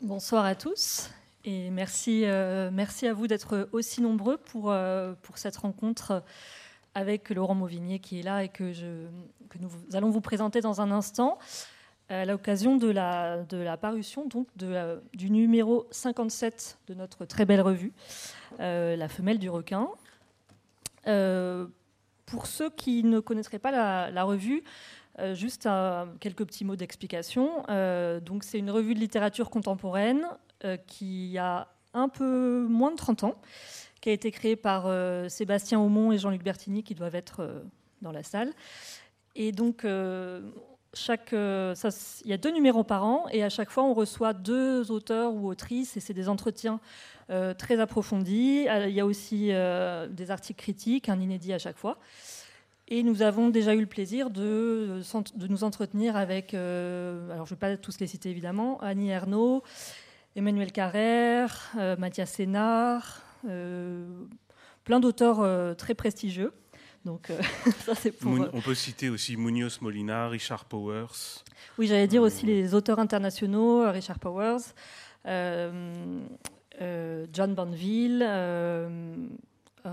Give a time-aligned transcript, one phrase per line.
[0.00, 1.10] Bonsoir à tous
[1.44, 6.22] et merci, euh, merci à vous d'être aussi nombreux pour, euh, pour cette rencontre
[6.94, 8.72] avec Laurent Mauvignier qui est là et que,
[9.58, 11.40] nous allons vous présenter dans un instant
[12.10, 14.46] à l'occasion de la, parution donc
[15.14, 17.92] du numéro 57 de notre très belle revue,
[18.60, 19.88] euh, La femelle du requin.
[22.24, 24.62] pour ceux qui ne connaîtraient pas la revue,
[25.18, 25.68] euh, juste
[26.20, 27.64] quelques petits mots d'explication.
[27.68, 30.26] Euh, donc, c'est une revue de littérature contemporaine
[30.64, 33.34] euh, qui a un peu moins de 30 ans,
[34.00, 34.86] qui a été créée par
[35.28, 37.64] Sébastien Aumont et Jean-Luc Bertini, qui doivent être
[38.02, 38.52] dans la salle.
[39.34, 39.86] Et donc,
[40.92, 44.92] chaque, il y a deux numéros par an, et à chaque fois, on reçoit deux
[44.92, 46.78] auteurs ou autrices, et c'est des entretiens
[47.56, 48.66] très approfondis.
[48.68, 51.98] Il y a aussi des articles critiques, un inédit à chaque fois.
[52.90, 55.02] Et nous avons déjà eu le plaisir de,
[55.34, 59.10] de nous entretenir avec, euh, alors je ne vais pas tous les citer évidemment, Annie
[59.10, 59.62] Ernaux,
[60.36, 64.06] Emmanuel Carrère, euh, Mathias Sénard, euh,
[64.84, 66.54] plein d'auteurs très prestigieux.
[67.04, 67.30] Donc,
[67.84, 68.32] ça, c'est pour...
[68.54, 71.44] On peut citer aussi Munoz Molina, Richard Powers.
[71.76, 74.62] Oui, j'allais dire aussi les auteurs internationaux, Richard Powers,
[75.26, 76.24] John
[77.54, 78.26] Banville,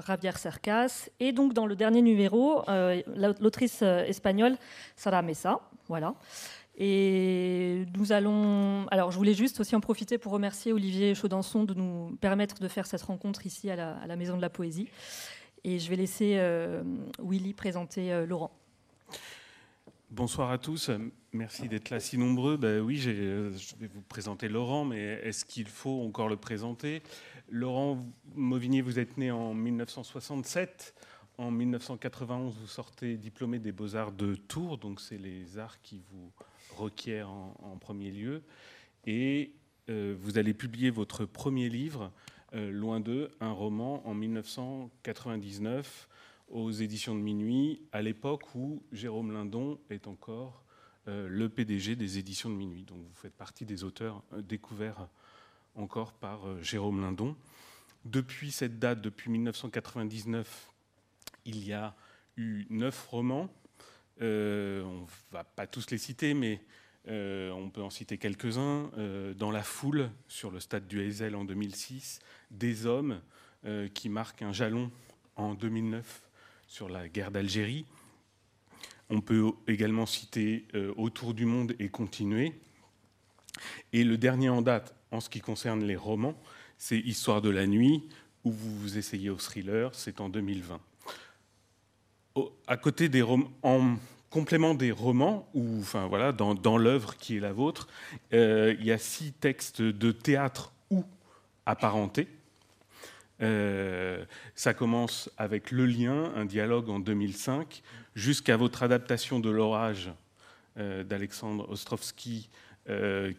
[0.02, 1.10] Javier Cercas.
[1.20, 3.02] Et donc, dans le dernier numéro, euh,
[3.40, 4.58] l'autrice euh, espagnole
[4.96, 5.60] Sara Mesa.
[5.88, 6.16] Voilà.
[6.78, 8.86] Et nous allons.
[8.88, 12.68] Alors, je voulais juste aussi en profiter pour remercier Olivier Chaudançon de nous permettre de
[12.68, 14.90] faire cette rencontre ici à la, Maison de la Poésie.
[15.64, 16.84] Et je vais laisser euh,
[17.20, 18.52] Willy présenter Laurent.
[20.12, 20.92] Bonsoir à tous.
[21.34, 22.56] Merci d'être là si nombreux.
[22.56, 27.02] Ben oui, je vais vous présenter Laurent, mais est-ce qu'il faut encore le présenter?
[27.50, 30.96] Laurent Mauvignier, vous êtes né en 1967.
[31.38, 36.32] En 1991, vous sortez diplômé des Beaux-Arts de Tours, donc c'est les arts qui vous
[36.76, 38.42] requièrent en, premier lieu.
[39.06, 39.54] Et
[39.90, 42.12] euh, vous allez publier votre premier livre,
[42.54, 46.08] euh, Loin d'eux, un roman en 1999
[46.48, 50.64] aux éditions de Minuit, à l'époque où Jérôme Lindon est encore
[51.08, 52.84] euh, le PDG des éditions de Minuit.
[52.84, 55.09] Donc vous faites partie des auteurs découverts
[55.75, 57.36] encore par euh, Jérôme Lindon.
[58.06, 60.72] Depuis cette date, depuis 1999,
[61.46, 61.96] il y a
[62.38, 63.50] eu neuf romans.
[64.22, 66.62] Euh, on ne va pas tous les citer, mais
[67.08, 68.91] euh, on peut en citer quelques-uns.
[69.38, 72.19] dans la foule, sur le stade du Hazel en 2006,
[72.52, 73.22] Des hommes,
[73.96, 74.92] qui marquent un jalon
[75.36, 76.22] en 2009
[76.68, 77.86] sur la guerre d'Algérie.
[79.09, 82.53] On peut également citer Autour du monde et continuer.
[83.92, 86.36] Et le dernier en date, en ce qui concerne les romans,
[86.78, 88.04] c'est Histoire de la nuit,
[88.44, 90.80] où vous vous essayez au thriller, c'est en 2020.
[92.68, 93.96] à côté des romans, en
[94.30, 97.88] complément des romans, ou enfin voilà, dans, l'œuvre qui est la vôtre,
[98.34, 101.06] euh, il y a six textes de théâtre ou
[101.66, 102.28] apparentés.
[103.42, 104.24] Euh,
[104.56, 107.82] ça commence avec Le Lien, un dialogue en 2005,
[108.16, 110.12] jusqu'à votre adaptation de L'Orage
[110.78, 112.65] euh, d'Alexandre Ostrovsky euh,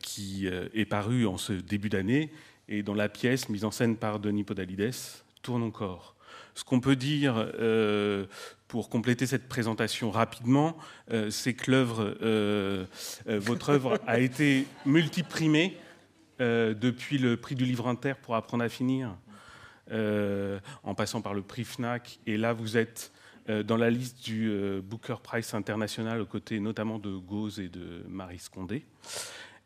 [0.00, 2.32] qui euh, est paru en ce début d'année
[2.68, 4.92] et dont la pièce, mise en scène par Denis Podalides,
[5.42, 6.16] tourne encore.
[6.54, 8.26] Ce qu'on peut dire euh,
[8.66, 10.76] pour compléter cette présentation rapidement,
[11.30, 12.16] c'est que l'œuvre,
[13.26, 15.76] votre œuvre a été multiprimée
[16.40, 19.16] depuis le prix du livre inter pour apprendre à finir,
[19.92, 22.18] en passant par le prix FNAC.
[22.26, 23.12] Et là, vous êtes
[23.48, 24.50] dans la liste du
[24.82, 28.84] Booker Prize international aux côtés notamment de Gauze et de Marie Scondé.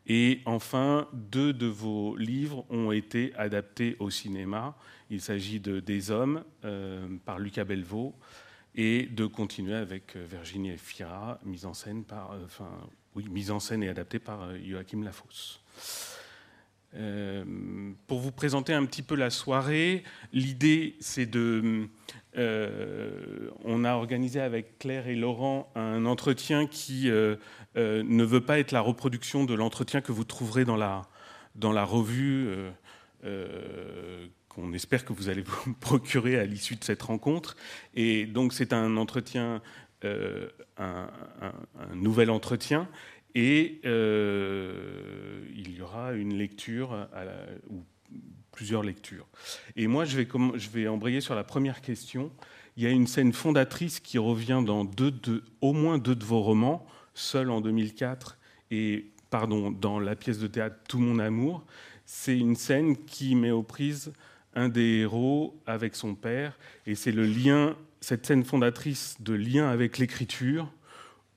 [0.07, 4.75] Et enfin, deux de vos livres ont été adaptés au cinéma.
[5.09, 8.15] Il s'agit de Des Hommes euh, par Lucas Belvaux
[8.73, 12.69] et de Continuer avec euh, Virginie Fira, mise en scène par, euh, enfin,
[13.15, 15.61] oui, mise en scène et adaptée par Joachim Lafosse.
[18.07, 20.03] pour vous présenter un petit peu la soirée,
[20.33, 21.87] l'idée c'est de
[22.37, 27.35] euh, on a organisé avec Claire et Laurent un entretien qui euh,
[27.75, 31.01] euh, ne veut pas être la reproduction de l'entretien que vous trouverez dans la,
[31.55, 32.49] dans la revue
[34.49, 37.55] qu'on espère que vous allez vous procurer à l'issue de cette rencontre.
[37.93, 39.61] Et donc c'est un entretien,
[40.03, 41.07] un,
[41.93, 42.87] nouvel entretien.
[43.35, 47.07] Et il y aura une lecture
[48.51, 49.27] plusieurs lectures.
[49.75, 52.31] Et moi, je vais, embrayer sur la première question.
[52.77, 54.89] Il y a une scène fondatrice qui revient dans
[55.61, 58.37] au moins deux de vos romans, Seul en 2004
[58.71, 61.65] et pardon, dans la pièce de théâtre Tout mon amour.
[62.05, 64.13] C'est une scène qui met aux prises
[64.53, 69.69] un des héros avec son père, et c'est le lien, cette scène fondatrice de lien
[69.69, 70.69] avec l'écriture,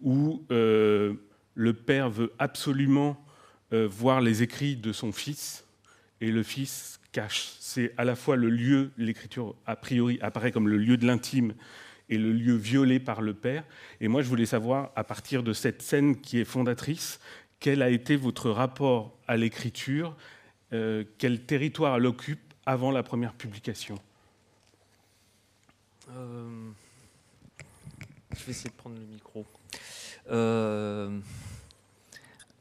[0.00, 1.14] où euh,
[1.54, 3.24] le père veut absolument
[3.72, 5.64] voir les écrits de son fils
[6.20, 7.00] et le fils
[7.60, 11.54] C'est à la fois le lieu, l'écriture a priori apparaît comme le lieu de l'intime
[12.08, 13.64] et le lieu violé par le père.
[14.00, 17.20] Et moi, je voulais savoir, à partir de cette scène qui est fondatrice,
[17.60, 20.16] quel a été votre rapport à l'écriture,
[20.72, 23.98] euh, quel territoire elle occupe avant la première publication?
[26.10, 26.70] Euh,
[28.36, 29.46] Je vais essayer de prendre le micro.
[30.30, 31.18] Euh,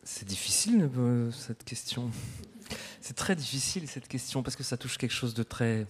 [0.04, 0.90] c'est difficile
[1.32, 2.12] cette question.
[3.02, 5.86] C'est très difficile cette question parce que ça touche quelque chose de très,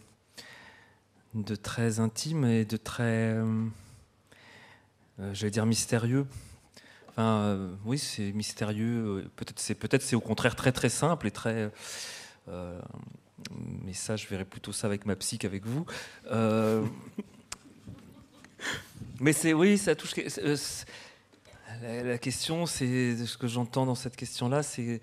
[1.34, 3.38] de très intime et de très,
[5.34, 6.26] j'allais dire mystérieux.
[7.20, 9.30] Euh, oui, c'est mystérieux.
[9.36, 11.72] Peut-être c'est peut-être c'est au contraire très très simple et très.
[12.50, 12.80] Euh,
[13.84, 15.86] mais ça, je verrai plutôt ça avec ma psy qu'avec vous.
[16.32, 16.84] Euh,
[19.20, 20.14] mais c'est oui, ça touche.
[21.82, 25.02] La, question, c'est ce que j'entends dans cette question-là, c'est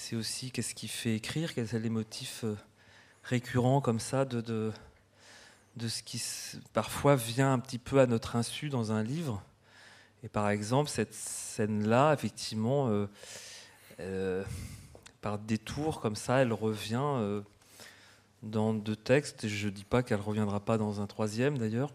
[0.00, 2.44] c'est aussi qu'est-ce qui fait écrire, quels sont les motifs
[3.24, 4.72] récurrents comme ça de, de,
[5.74, 6.22] de ce qui
[6.72, 9.42] parfois vient un petit peu à notre insu dans un livre.
[10.22, 13.06] Et par exemple, cette scène-là, effectivement, euh,
[13.98, 14.44] euh,
[15.20, 17.40] par détour comme ça, elle revient euh,
[18.44, 19.48] dans deux textes.
[19.48, 21.92] je ne dis pas qu'elle ne reviendra pas dans un troisième d'ailleurs.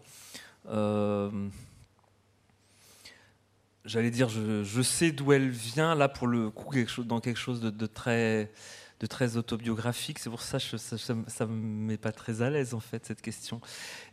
[3.84, 7.38] J'allais dire, je, sais d'où elle vient, là pour le coup, quelque chose, dans quelque
[7.38, 8.50] chose de très
[9.00, 10.18] de très autobiographique.
[10.18, 13.20] C'est pour ça que ça, ne me met pas très à l'aise, en fait, cette
[13.20, 13.60] question.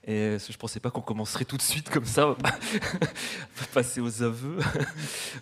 [0.06, 2.28] Et je ne pensais pas qu'on commencerait tout de suite comme ça.
[2.28, 4.60] On va passer aux aveux.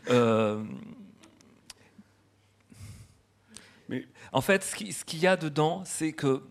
[0.09, 0.63] Euh,
[3.87, 4.07] Mais...
[4.31, 6.43] En fait, ce qu'il y a dedans, c'est que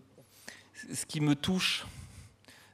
[0.93, 1.85] ce qui me touche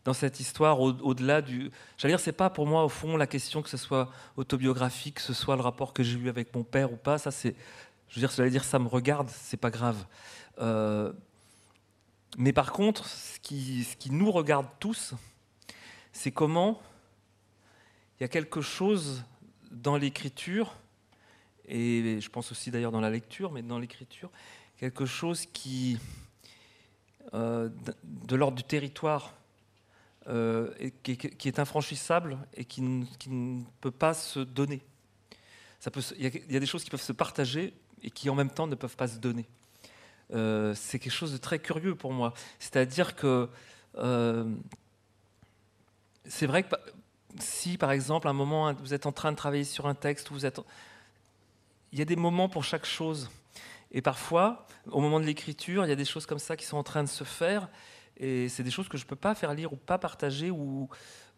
[0.06, 1.72] dans cette histoire, au-delà du.
[1.98, 5.22] J'allais dire, c'est pas pour moi, au fond, la question que ce soit autobiographique, que
[5.22, 7.18] ce soit le rapport que j'ai eu avec mon père ou pas.
[7.18, 7.56] Ça, c'est
[8.10, 10.06] je veux dire, dire ça me regarde, c'est pas grave.
[10.60, 11.12] Euh,
[12.38, 15.16] mais par contre, ce qui, ce qui nous regarde tous,
[16.12, 16.80] c'est comment
[18.19, 19.24] il y a quelque chose
[19.72, 20.75] dans l'écriture,
[21.68, 24.30] et je pense aussi d'ailleurs dans la lecture, mais dans l'écriture,
[24.78, 25.98] quelque chose qui,
[27.34, 27.69] euh,
[28.04, 29.34] de l'ordre du territoire,
[30.27, 30.74] euh,
[31.04, 34.81] qui, est infranchissable et qui, ne peut pas se donner.
[36.18, 38.74] Il, y a, des choses qui peuvent se partager et qui en même temps ne
[38.74, 39.45] peuvent pas se donner.
[40.33, 42.33] Euh, c'est quelque chose de très curieux pour moi.
[42.57, 43.50] C'est-à-dire que
[43.98, 44.51] euh,
[46.25, 46.75] c'est vrai que
[47.39, 50.30] si, par exemple, à un moment, vous êtes en train de travailler sur un texte,
[51.92, 53.30] il y a des moments pour chaque chose.
[53.92, 56.77] Et parfois, au moment de l'écriture, il y a des choses comme ça qui sont
[56.77, 57.69] en train de se faire,
[58.18, 60.90] et c'est des choses que je ne peux pas faire lire ou pas partager, ou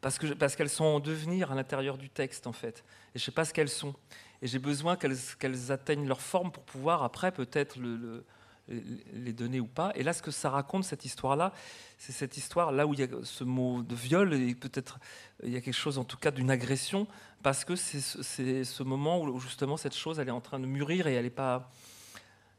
[0.01, 2.83] parce qu'elles parce qu'elles sont en devenir à l'intérieur du texte, en fait.
[3.15, 3.95] Et je ne sais pas ce qu'elles sont
[4.41, 8.24] et j'ai besoin qu'elles atteignent leur forme pour pouvoir après peut-être le,
[8.68, 9.91] les donner ou pas.
[9.95, 11.53] Et là, ce que ça raconte, cette histoire-là,
[11.97, 15.00] c'est cette histoire là où il y a ce mot de viol et peut-être
[15.44, 17.07] il y a quelque chose en tout cas d'une agression
[17.41, 21.07] parce que c'est ce moment où justement cette chose elle est en train de mûrir
[21.07, 21.71] et elle n'est pas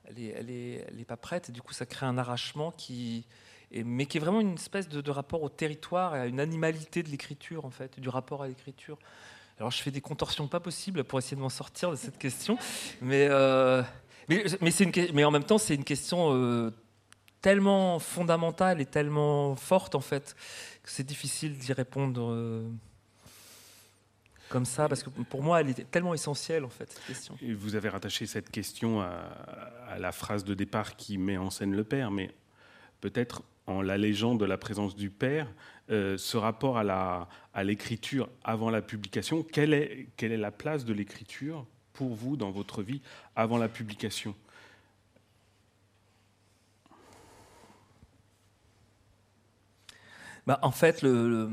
[0.05, 2.73] elle est, elle est, elle est, pas prête et du coup ça crée un arrachement
[2.73, 3.27] qui
[3.73, 7.11] mais qui est vraiment une espèce de, rapport au territoire et à une animalité de
[7.11, 8.99] l'écriture en fait du rapport à l'écriture
[9.59, 12.59] alors je fais des contorsions pas possibles pour essayer de m'en sortir de cette question,
[13.01, 13.83] mais, euh,
[14.29, 14.45] mais,
[15.13, 16.71] mais, en même temps c'est une question euh,
[17.41, 20.37] tellement fondamentale et tellement forte en fait
[20.83, 22.71] que c'est difficile d'y répondre euh,
[24.49, 27.37] comme ça parce que pour moi elle est tellement essentielle en fait cette question.
[27.43, 31.75] Et vous avez rattaché cette question à la phrase de départ qui met en scène
[31.75, 32.31] le père, mais
[33.01, 35.47] peut-être en l'allégeant de la présence du père,
[35.91, 40.85] euh, ce rapport à l'écriture à avant la publication, quelle est, quelle est la place
[40.85, 43.03] de l'écriture pour vous dans votre vie
[43.37, 44.35] avant la publication?
[50.47, 51.51] Bah, En fait, le,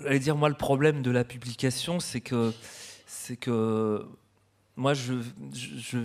[0.00, 2.52] le dire moi le problème de la publication, c'est que
[3.06, 4.06] c'est que
[4.76, 5.14] moi je,
[5.52, 5.98] je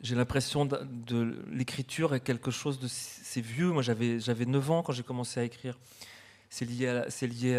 [0.00, 3.70] j'ai l'impression de, l'écriture est quelque chose de c'est vieux.
[3.70, 5.78] Moi, j'avais j'avais 9 ans quand j'ai commencé à écrire.
[6.50, 7.56] C'est lié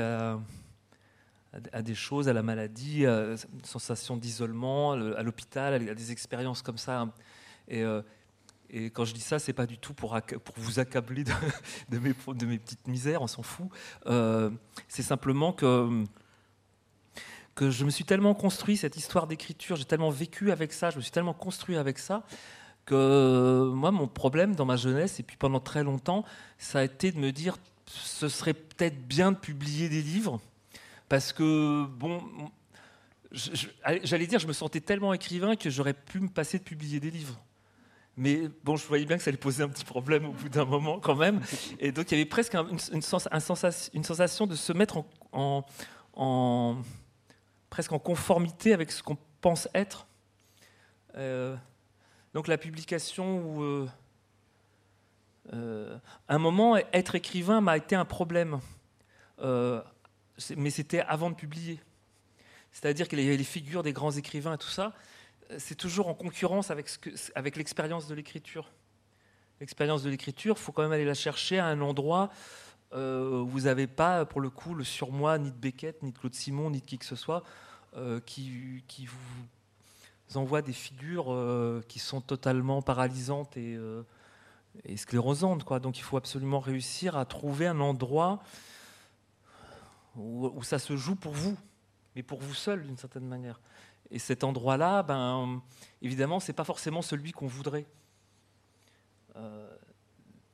[1.74, 6.62] à des choses, à la maladie, à une sensation d'isolement, à l'hôpital, à des expériences
[6.62, 7.08] comme ça.
[7.68, 8.02] Et, euh,
[8.70, 10.20] et quand je dis ça, c'est pas du tout pour,
[10.56, 11.32] vous accabler de,
[11.90, 13.70] de, mes, de mes petites misères, on s'en fout.
[14.08, 14.50] Euh,
[14.88, 16.04] c'est simplement que
[17.58, 20.98] que je me suis tellement construit cette histoire d'écriture, j'ai tellement vécu avec ça, je
[20.98, 22.24] me suis tellement construit avec ça,
[22.86, 26.24] que moi, mon problème dans ma jeunesse, et puis pendant très longtemps,
[26.60, 30.40] ça a été de me dire, ce serait peut-être bien de publier des livres,
[31.10, 32.22] parce que, bon,
[33.32, 37.10] j'allais dire, je me sentais tellement écrivain que j'aurais pu me passer de publier des
[37.10, 37.40] livres.
[38.18, 40.66] Mais bon, je voyais bien que ça allait poser un petit problème au bout d'un
[40.66, 41.40] moment quand même.
[41.80, 45.64] Et donc il y avait presque une, une, sensation, de se mettre en,
[47.70, 50.08] presque en conformité avec ce qu'on pense être.
[51.16, 51.56] Euh,
[52.34, 53.64] donc la publication où...
[53.64, 53.88] Euh,
[55.54, 55.98] euh,
[56.28, 58.60] un moment, être écrivain m'a été un problème.
[59.40, 61.80] mais c'était avant de publier.
[62.72, 64.94] C'est-à-dire qu'il y avait les figures des grands écrivains et tout ça
[65.58, 66.90] c'est toujours en concurrence avec,
[67.36, 68.70] avec l'expérience de l'écriture.
[69.60, 72.30] L'expérience de l'écriture, il faut quand même aller la chercher à un endroit
[72.94, 76.34] euh, vous n'avez pas, pour le coup, le surmoi ni de Beckett, ni de Claude
[76.34, 77.44] Simon, ni de qui que ce soit,
[77.96, 83.78] euh, qui, vous envoie des figures euh, qui sont totalement paralysantes et,
[84.96, 85.64] sclérosantes.
[85.64, 85.80] Quoi.
[85.80, 88.40] Donc il faut absolument réussir à trouver un endroit
[90.16, 91.58] où, ça se joue pour vous,
[92.16, 93.60] mais pour vous seul d'une certaine manière.
[94.10, 95.62] Et cet endroit-là, ben,
[96.02, 97.86] évidemment, ce n'est pas forcément celui qu'on voudrait.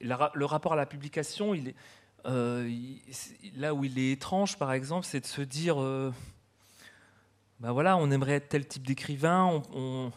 [0.02, 1.76] Le rapport à la publication, il est,
[2.26, 2.70] euh,
[3.56, 5.78] là où il est étrange, par exemple, c'est de se dire,
[7.60, 10.12] ben voilà, on aimerait être tel type d'écrivain, on ne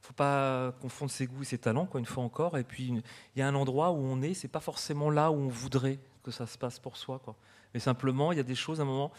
[0.00, 2.58] faut pas confondre ses goûts et ses talents, quoi, une fois encore.
[2.58, 5.36] Et puis, il y a un endroit où on est, c'est pas forcément là où
[5.36, 7.18] on voudrait que ça se passe pour soi.
[7.18, 7.34] Quoi.
[7.74, 9.12] Mais simplement, il y a des choses, à un moment,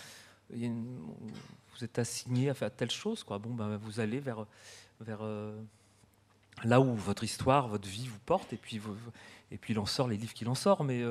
[0.51, 3.39] vous êtes assigné à faire telle chose, quoi.
[3.39, 4.45] Bon, ben, vous allez vers,
[4.99, 5.59] vers euh,
[6.63, 8.79] là où votre histoire, votre vie vous porte, et puis,
[9.51, 10.83] et puis il en sort les livres qu'il en sort.
[10.83, 11.03] Mais,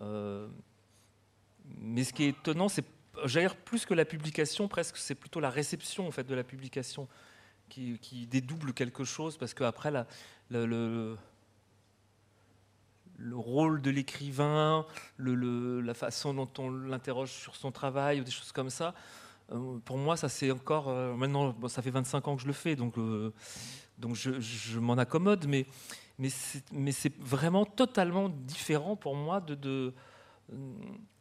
[0.00, 2.84] mais ce qui est étonnant, c'est,
[3.24, 7.08] j'allais plus que la publication, presque, c'est plutôt la réception en fait de la publication
[7.68, 10.06] qui, dédouble quelque chose, parce qu'après la,
[10.50, 11.16] le,
[13.18, 14.86] le rôle de l'écrivain,
[15.18, 18.94] la façon dont on l'interroge sur son travail ou des choses comme ça,
[19.52, 20.88] euh, pour moi, ça c'est encore.
[20.88, 23.32] Euh, maintenant, ça fait 25 ans que je le fais, donc, euh,
[23.98, 25.66] donc je, m'en accommode, mais,
[26.18, 29.44] mais c'est vraiment totalement différent pour moi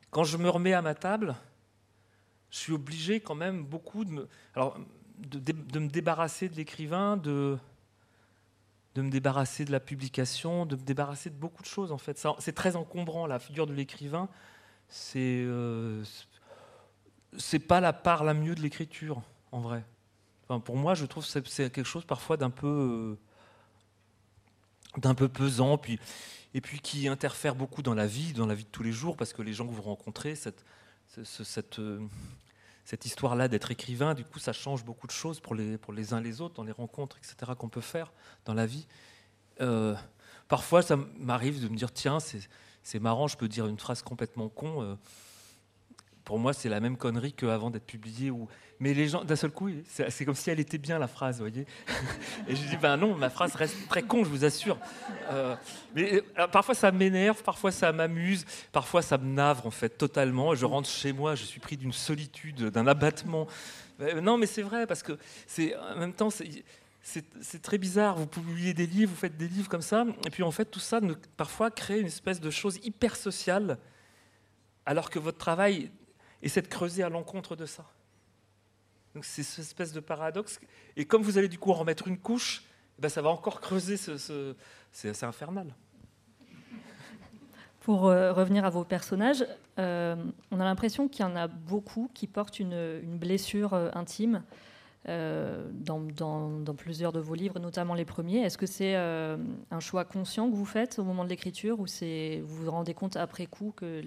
[0.09, 1.35] Quand je me remets à ma table,
[2.49, 7.59] je suis obligé quand même beaucoup de me, débarrasser de l'écrivain, de,
[8.95, 12.25] me débarrasser de la publication, de me débarrasser de beaucoup de choses en fait.
[12.39, 14.29] C'est très encombrant, la figure de l'écrivain.
[14.87, 15.45] C'est
[17.37, 19.83] c'est pas la part la mieux de l'écriture, en vrai.
[20.63, 23.19] pour moi, je trouve que c'est quelque chose parfois d'un peu, euh,
[24.97, 25.99] d'un peu pesant, puis,
[26.53, 29.15] et puis qui interfère beaucoup dans la vie, dans la vie de tous les jours,
[29.15, 30.63] parce que les gens que vous rencontrez, cette,
[31.79, 31.99] euh,
[32.85, 36.13] cette histoire-là d'être écrivain, du coup, ça change beaucoup de choses pour les, pour les
[36.13, 38.11] uns les autres, dans les rencontres, etc., qu'on peut faire
[38.45, 38.87] dans la vie.
[39.61, 39.95] Euh,
[40.47, 44.49] parfois, ça m'arrive de me dire, tiens, c'est marrant, je peux dire une phrase complètement
[44.49, 44.97] con
[46.27, 48.33] pour moi, c'est la même connerie qu'avant d'être publié.
[48.81, 51.45] Mais les gens, d'un seul coup, c'est comme si elle était bien la phrase, vous
[51.47, 51.65] voyez.
[52.49, 54.77] Et je dis, ben non, ma phrase reste très con, je vous assure.
[55.31, 55.55] Euh,
[55.95, 60.53] mais euh, parfois ça m'énerve, parfois ça m'amuse, parfois ça me navre en fait totalement.
[60.53, 63.47] Je rentre chez moi, je suis pris d'une solitude, d'un abattement.
[64.01, 68.17] Euh, non, mais c'est vrai parce que c'est en même temps c'est très bizarre.
[68.17, 70.81] Vous publiez des livres, vous faites des livres comme ça, et puis en fait tout
[70.81, 70.99] ça
[71.37, 73.77] parfois crée une espèce de chose hyper sociale,
[74.85, 75.89] alors que votre travail
[76.41, 77.85] et c'est de creuser à l'encontre de ça.
[79.15, 80.59] Donc c'est cette espèce de paradoxe.
[80.95, 82.63] Et comme vous allez du coup en remettre une couche,
[82.97, 84.55] eh ben ça va encore creuser ce...
[84.91, 85.73] c'est assez infernal.
[87.87, 89.45] Pour euh, revenir à vos personnages,
[89.79, 90.15] euh,
[90.51, 94.43] on a l'impression qu'il y en a beaucoup qui portent une, blessure euh, intime
[95.07, 98.41] dans, dans, plusieurs de vos livres, notamment les premiers.
[98.41, 102.45] Est-ce que c'est un choix conscient que vous faites au moment de l'écriture ou vous
[102.45, 104.01] vous rendez compte après coup que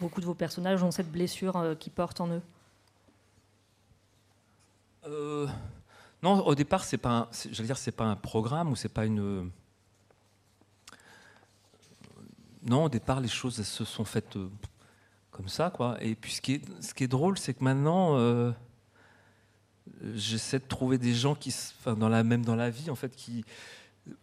[0.00, 2.42] beaucoup de vos personnages ont cette blessure euh, qui portent en eux
[5.06, 5.46] euh,
[6.22, 9.50] Non, au départ, c'est pas, dire, c'est pas un programme ou c'est pas une.
[12.62, 14.48] Non, au départ, les choses se sont faites euh,
[15.30, 15.96] comme ça, quoi.
[16.00, 18.52] Et puis, ce qui est, ce qui est drôle, c'est que maintenant,
[20.14, 23.14] j'essaie de trouver des gens qui, enfin, dans la même dans la vie, en fait,
[23.14, 23.44] qui,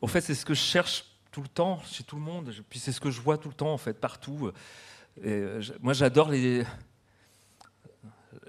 [0.02, 2.54] en fait, c'est ce que je cherche tout le temps chez tout le monde.
[2.70, 4.52] Puis c'est ce que je vois tout le temps, en fait, partout.
[5.24, 6.64] Euh, moi, j'adore les,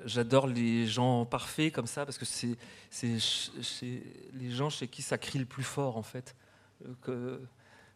[0.04, 2.56] j'adore les gens parfaits comme ça parce que c'est,
[4.32, 6.34] les gens chez qui ça crie le plus fort en fait.
[6.84, 7.40] Euh, que,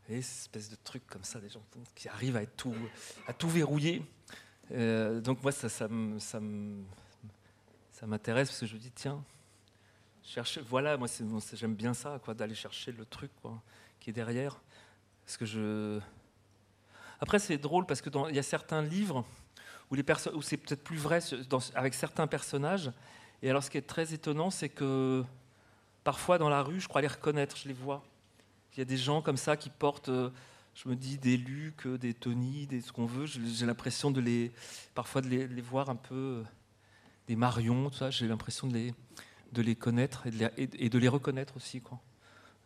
[0.09, 1.63] et espèce de truc comme ça, des gens
[1.95, 2.75] qui arrivent à, être tout,
[3.29, 4.03] à tout verrouiller.
[4.73, 6.41] Euh, donc moi, ça, ça, ça,
[7.93, 9.23] ça m'intéresse parce que je me dis, tiens,
[10.23, 11.07] chercher, voilà, moi
[11.55, 13.63] j'aime bien ça, quoi, d'aller chercher le truc quoi,
[14.01, 14.61] qui est derrière.
[15.25, 16.01] Parce que je,
[17.21, 19.25] après, c'est drôle parce qu'il y a certains livres
[19.91, 21.21] où, où c'est peut-être plus vrai
[21.75, 22.91] avec certains personnages.
[23.43, 25.25] Et alors, ce qui est très étonnant, c'est que
[26.05, 28.03] parfois dans la rue, je crois les reconnaître, je les vois.
[28.75, 30.31] Il y a des gens comme ça qui portent, euh,
[30.75, 33.27] je me dis, des Luc, des Tony, des ce qu'on veut.
[33.27, 34.53] J'ai l'impression de les,
[34.95, 36.43] parfois de les, voir un peu, euh,
[37.27, 38.11] des Marion, tout ça.
[38.11, 38.95] J'ai l'impression de les,
[39.53, 41.99] de les connaître et de les, reconnaître aussi, quoi.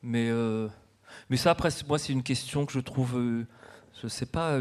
[0.02, 0.68] Mais, euh,
[1.30, 3.16] mais ça, après, moi, c'est une question que je trouve,
[4.02, 4.60] je sais pas.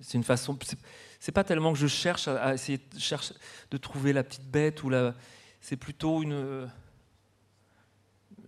[0.00, 0.58] c'est une façon.
[1.20, 3.34] C'est pas tellement que je cherche à, essayer de, chercher,
[3.70, 5.14] de trouver la petite bête ou la.
[5.60, 6.68] C'est plutôt une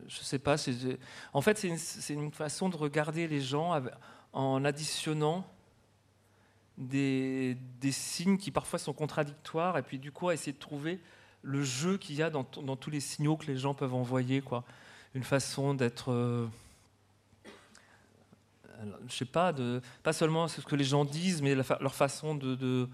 [0.09, 0.57] je sais pas.
[1.33, 3.81] En fait, c'est une, façon de regarder les gens
[4.33, 5.47] en additionnant
[6.79, 7.57] des,
[7.91, 11.01] signes qui parfois sont contradictoires, et puis du coup, essayer de trouver
[11.43, 14.41] le jeu qu'il y a dans, tous les signaux que les gens peuvent envoyer.
[14.41, 14.65] Quoi.
[15.15, 16.13] Une façon d'être.
[16.13, 16.47] Euh,
[19.09, 19.55] je sais pas,
[20.03, 22.89] pas seulement ce que les gens disent, mais leur façon de,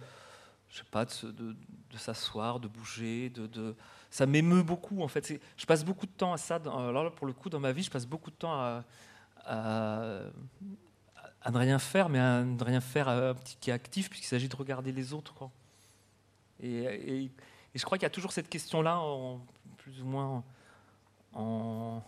[0.69, 1.57] je sais pas, de,
[1.97, 3.75] s'asseoir, de bouger, de,
[4.11, 5.41] ça m'émeut beaucoup en fait.
[5.57, 6.57] Je passe beaucoup de temps à ça.
[6.57, 8.85] alors là, pour le coup, dans ma vie, je passe beaucoup de temps à,
[9.45, 10.21] à,
[11.51, 14.57] ne rien faire, mais à ne rien faire petit qui est actif, puisqu'il s'agit de
[14.57, 15.49] regarder les autres.
[16.61, 17.31] Et,
[17.75, 19.01] je crois qu'il y a toujours cette question-là,
[19.79, 20.45] plus ou moins
[21.35, 22.03] en.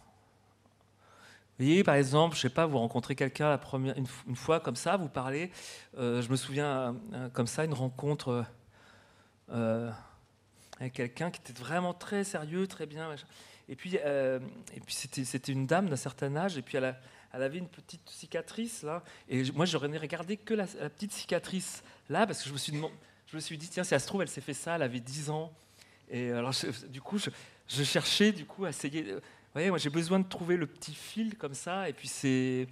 [1.59, 3.59] Vous voyez, par exemple, je sais pas, vous rencontrez quelqu'un
[4.27, 5.53] une, fois comme ça, vous parlez.
[5.97, 8.45] Euh, je me souviens euh, comme ça, une rencontre.
[9.51, 9.91] Euh,
[10.81, 13.15] avec quelqu'un qui était vraiment très sérieux, très bien.
[13.69, 14.41] Et puis, euh,
[14.75, 16.97] et puis c'était, une dame d'un certain âge, et puis elle,
[17.33, 19.03] elle, avait une petite cicatrice là.
[19.29, 22.73] Et moi, j'aurais regardé que la, petite cicatrice là, parce que je me suis,
[23.27, 25.01] je me suis dit, tiens, si elle se trouve, elle s'est fait ça, elle avait
[25.01, 25.53] 10 ans.
[26.11, 26.53] Et alors,
[26.89, 27.31] du coup, je,
[27.69, 29.17] je, cherchais du coup à essayer.
[29.55, 32.67] Vous voyez, moi, j'ai besoin de trouver le petit fil comme ça, et puis c'est,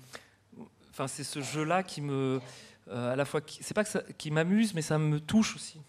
[0.91, 2.41] enfin, c'est ce jeu-là qui me,
[2.89, 5.81] euh, à la fois, c'est pas que ça, qui m'amuse, mais ça me touche aussi.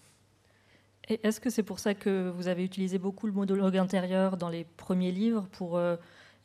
[1.09, 4.65] Est-ce que c'est pour ça que vous avez utilisé beaucoup le monologue intérieur dans les
[4.77, 5.95] premiers livres pour euh,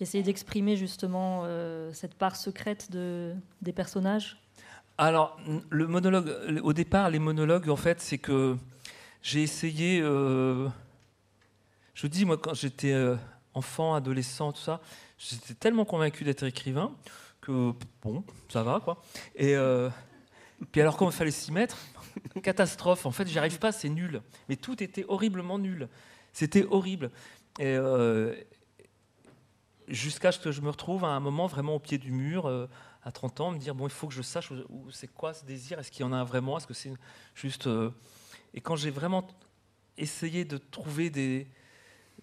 [0.00, 4.40] essayer d'exprimer justement euh, cette part secrète de, des personnages?
[4.96, 6.32] Alors, le monologue,
[6.62, 8.56] au départ, les monologues, en fait, c'est que
[9.20, 10.00] j'ai essayé.
[10.00, 10.70] Je
[12.06, 12.94] dis, moi, quand j'étais
[13.59, 14.81] enfant, adolescent, tout ça,
[15.18, 16.92] j'étais tellement convaincu d'être écrivain
[17.40, 19.03] que, bon, ça va, quoi.
[19.37, 19.55] Et
[20.73, 21.77] puis alors, quand il fallait s'y mettre,
[22.42, 23.07] catastrophe.
[23.07, 24.23] En fait, j'y arrive pas, c'est nul.
[24.49, 25.88] Mais tout était horriblement nul.
[26.33, 27.11] C'était horrible.
[27.61, 28.35] Euh,
[29.88, 32.68] jusqu'à ce que je me retrouve à un moment vraiment au pied du mur, euh,
[33.03, 35.44] à 30 ans, me dire bon, il faut que je sache où, c'est quoi ce
[35.44, 35.79] désir.
[35.79, 36.92] Est-ce qu'il y en a vraiment Est-ce que c'est
[37.35, 37.90] juste euh,
[38.55, 39.27] Et quand j'ai vraiment
[39.97, 41.49] essayé de trouver des,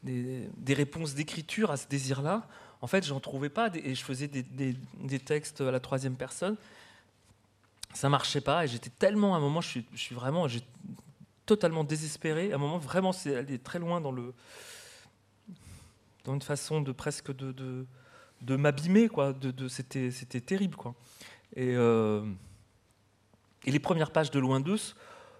[0.05, 2.47] des, réponses d'écriture à ce désir-là,
[2.81, 3.69] en fait, j'en trouvais pas.
[3.73, 6.55] Et je faisais des, textes à la troisième personne.
[7.93, 10.47] Ça marchait pas et j'étais tellement à un moment je suis, vraiment
[11.45, 12.51] totalement désespéré.
[12.51, 14.33] À un moment vraiment c'est aller très loin dans le
[16.25, 17.85] dans une façon de presque de
[18.41, 20.93] de, m'abîmer quoi de c'était c'était terrible quoi.
[21.55, 22.25] Et euh,
[23.63, 24.77] et les premières pages de Loin d'eux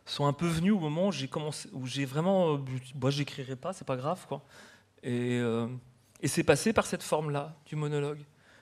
[0.05, 2.65] sont un peu venues au moment où j'ai vraiment moi
[2.95, 4.43] bah, j'écrirai pas c'est pas grave quoi
[5.03, 5.67] et euh,
[6.21, 8.19] et c'est passé par cette forme là du monologue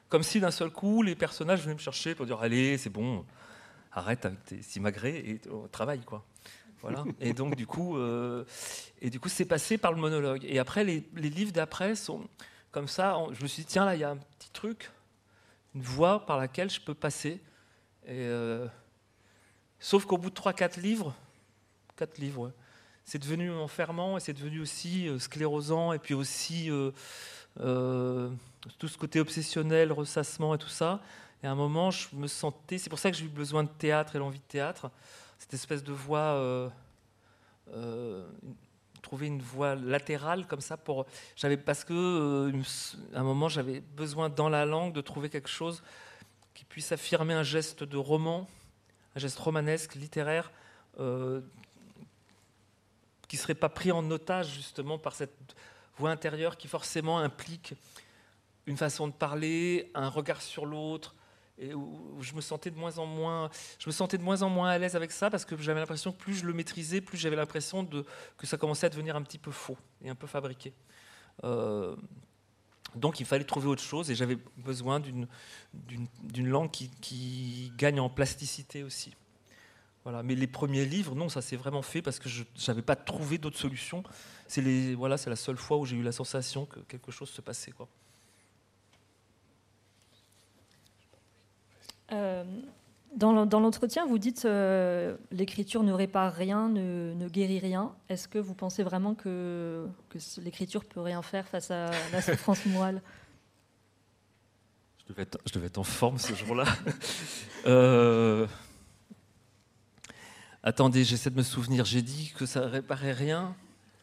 [0.10, 3.26] comme si d'un seul coup les personnages venaient me chercher pour dire allez c'est bon
[3.96, 6.24] arrête avec tes simagrées et au travail, quoi.
[6.82, 7.06] Voilà.
[7.22, 8.44] Et donc, du coup, euh,
[9.02, 10.44] et du coup, c'est passé par le monologue.
[10.44, 12.28] Et après, les, livres d'après sont
[12.72, 13.18] comme ça.
[13.32, 14.92] je me suis dit, tiens, là, il y a un petit truc,
[15.76, 17.42] une voie par laquelle je peux passer.
[18.06, 18.68] Et, euh,
[19.80, 21.16] sauf qu'au bout de 3-4 livres,
[22.06, 22.52] 4 livres,
[23.06, 26.70] c'est devenu enfermant et c'est devenu aussi euh, sclérosant et puis aussi
[27.58, 31.02] tout ce côté obsessionnel, ressassement et tout ça.
[31.44, 32.78] Et à un moment, je me sentais.
[32.78, 34.90] C'est pour ça que j'ai eu besoin de théâtre et l'envie de théâtre.
[35.38, 36.20] Cette espèce de voix.
[36.20, 36.70] Euh,
[37.72, 38.26] euh,
[39.02, 41.06] trouver une voie latérale comme ça pour.
[41.36, 42.62] J'avais parce que euh,
[43.14, 45.84] à un moment j'avais besoin dans la langue de trouver quelque chose
[46.54, 48.48] qui puisse affirmer un geste de roman,
[49.16, 50.52] un geste romanesque, littéraire,
[51.00, 51.42] euh,
[53.34, 55.56] qui serait pas pris en otage justement par cette
[55.98, 57.74] voix intérieure qui forcément implique
[58.68, 61.16] une façon de parler, un regard sur l'autre,
[61.58, 64.50] et où, je me sentais de moins en moins, je me sentais de moins en
[64.50, 67.18] moins à l'aise avec ça parce que j'avais l'impression que plus je le maîtrisais, plus
[67.18, 67.84] j'avais l'impression
[68.38, 70.72] que ça commençait à devenir un petit peu faux et un peu fabriqué.
[71.44, 71.96] Euh,
[72.94, 75.28] donc il fallait trouver autre chose et j'avais besoin d'une,
[76.38, 79.16] langue qui, gagne en plasticité aussi.
[80.04, 80.22] Voilà.
[80.24, 83.38] Mais les premiers livres, non, ça s'est vraiment fait parce que je n'avais pas trouvé
[83.38, 84.04] d'autres solutions.
[84.48, 87.30] C'est, les, voilà, c'est la seule fois où j'ai eu la sensation que quelque chose
[87.30, 87.72] se passait.
[87.72, 87.88] Quoi.
[92.12, 92.44] Euh,
[93.16, 97.96] Dans, l'entretien, vous dites euh, l'écriture ne répare rien, ne, guérit rien.
[98.10, 102.66] Est-ce que vous pensez vraiment que, que l'écriture peut rien faire face à la souffrance
[102.66, 103.02] morale?
[105.00, 106.66] Je devais, être, je devais, être, en forme ce jour-là.
[107.68, 108.48] euh...
[110.66, 111.84] Attendez, j'essaie de me souvenir.
[111.84, 113.54] J'ai dit que ça réparait rien.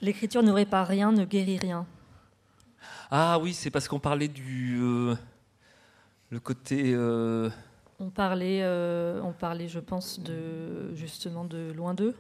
[0.03, 1.87] L'écriture ne répare rien, ne guérit rien.
[3.11, 5.15] Ah oui, c'est parce qu'on parlait du euh,
[6.29, 6.93] le côté.
[6.93, 7.49] Euh,
[7.99, 12.15] on parlait, euh, on parlait, je pense, de justement de loin d'eux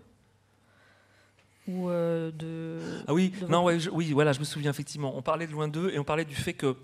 [1.68, 2.78] ou de.
[3.06, 5.14] Ah oui, non, oui, voilà, je me souviens effectivement.
[5.18, 6.74] On parlait de loin d'eux et on parlait du fait que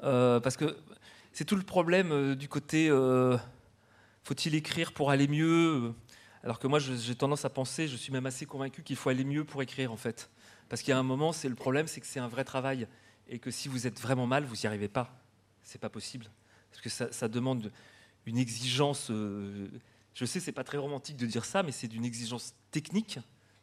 [0.00, 0.76] parce que
[1.32, 2.90] c'est tout le problème du côté.
[4.22, 5.94] faut-il écrire pour aller mieux
[6.46, 9.24] alors que moi, j'ai tendance à penser, je suis même assez convaincu qu'il faut aller
[9.24, 10.30] mieux pour écrire, en fait.
[10.68, 12.86] Parce qu'il y a un moment, c'est le problème, c'est que c'est un vrai travail.
[13.28, 15.12] Et que si vous êtes vraiment mal, vous n'y arrivez pas.
[15.64, 16.30] C'est pas possible.
[16.70, 17.72] Parce que ça, demande
[18.26, 19.10] une exigence.
[19.10, 19.66] Euh,
[20.14, 23.18] je sais, c'est pas très romantique de dire ça, mais c'est d'une exigence technique,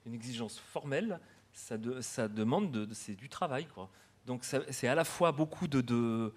[0.06, 1.22] une exigence formelle.
[1.54, 3.66] Ça, demande, de, c'est du travail.
[4.26, 6.34] Donc c'est à la fois beaucoup de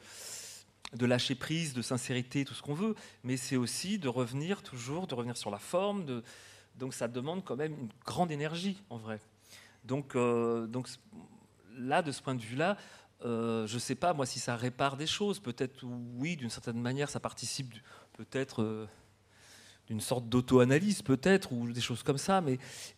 [0.92, 2.94] de lâcher prise, de sincérité, tout ce qu'on veut,
[3.24, 6.22] mais c'est aussi de revenir toujours, de revenir sur la forme.
[6.76, 9.20] Donc ça demande quand même une grande énergie en vrai.
[9.86, 10.66] Donc, euh,
[11.78, 12.76] là, de ce point de vue-là,
[13.24, 15.38] euh, je ne sais pas moi si ça répare des choses.
[15.38, 15.84] Peut-être
[16.16, 17.72] oui, d'une certaine manière, ça participe
[18.14, 18.88] peut-être euh,
[19.86, 22.42] d'une sorte d'auto-analyse, peut-être, ou des choses comme ça.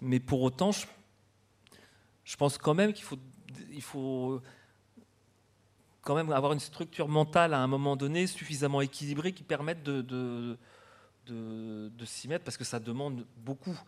[0.01, 3.19] Mais, pour autant, je, pense quand même qu'il faut,
[3.71, 4.41] il faut
[6.09, 10.01] quand même avoir une structure mentale à un moment donné suffisamment équilibrée qui permette de,
[10.01, 10.57] de,
[11.27, 13.79] de s'y mettre parce que ça demande beaucoup.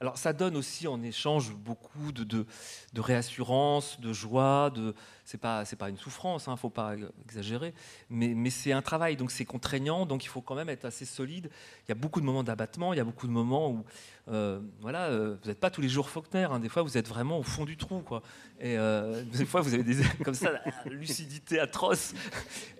[0.00, 5.64] Alors ça donne aussi en échange beaucoup de, de, réassurance, de joie, de c'est pas
[5.64, 7.74] c'est pas une souffrance, il hein, faut pas exagérer,
[8.08, 11.04] mais, mais c'est un travail donc c'est contraignant donc il faut quand même être assez
[11.04, 11.50] solide.
[11.84, 13.84] Il y a beaucoup de moments d'abattement, il y a beaucoup de moments où
[14.30, 17.08] euh, voilà euh, vous n'êtes pas tous les jours Faulkner, hein, des fois vous êtes
[17.08, 18.22] vraiment au fond du trou quoi.
[18.60, 22.14] Et euh, des fois vous avez des comme ça lucidité atroce.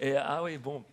[0.01, 0.85] Et ah oui bon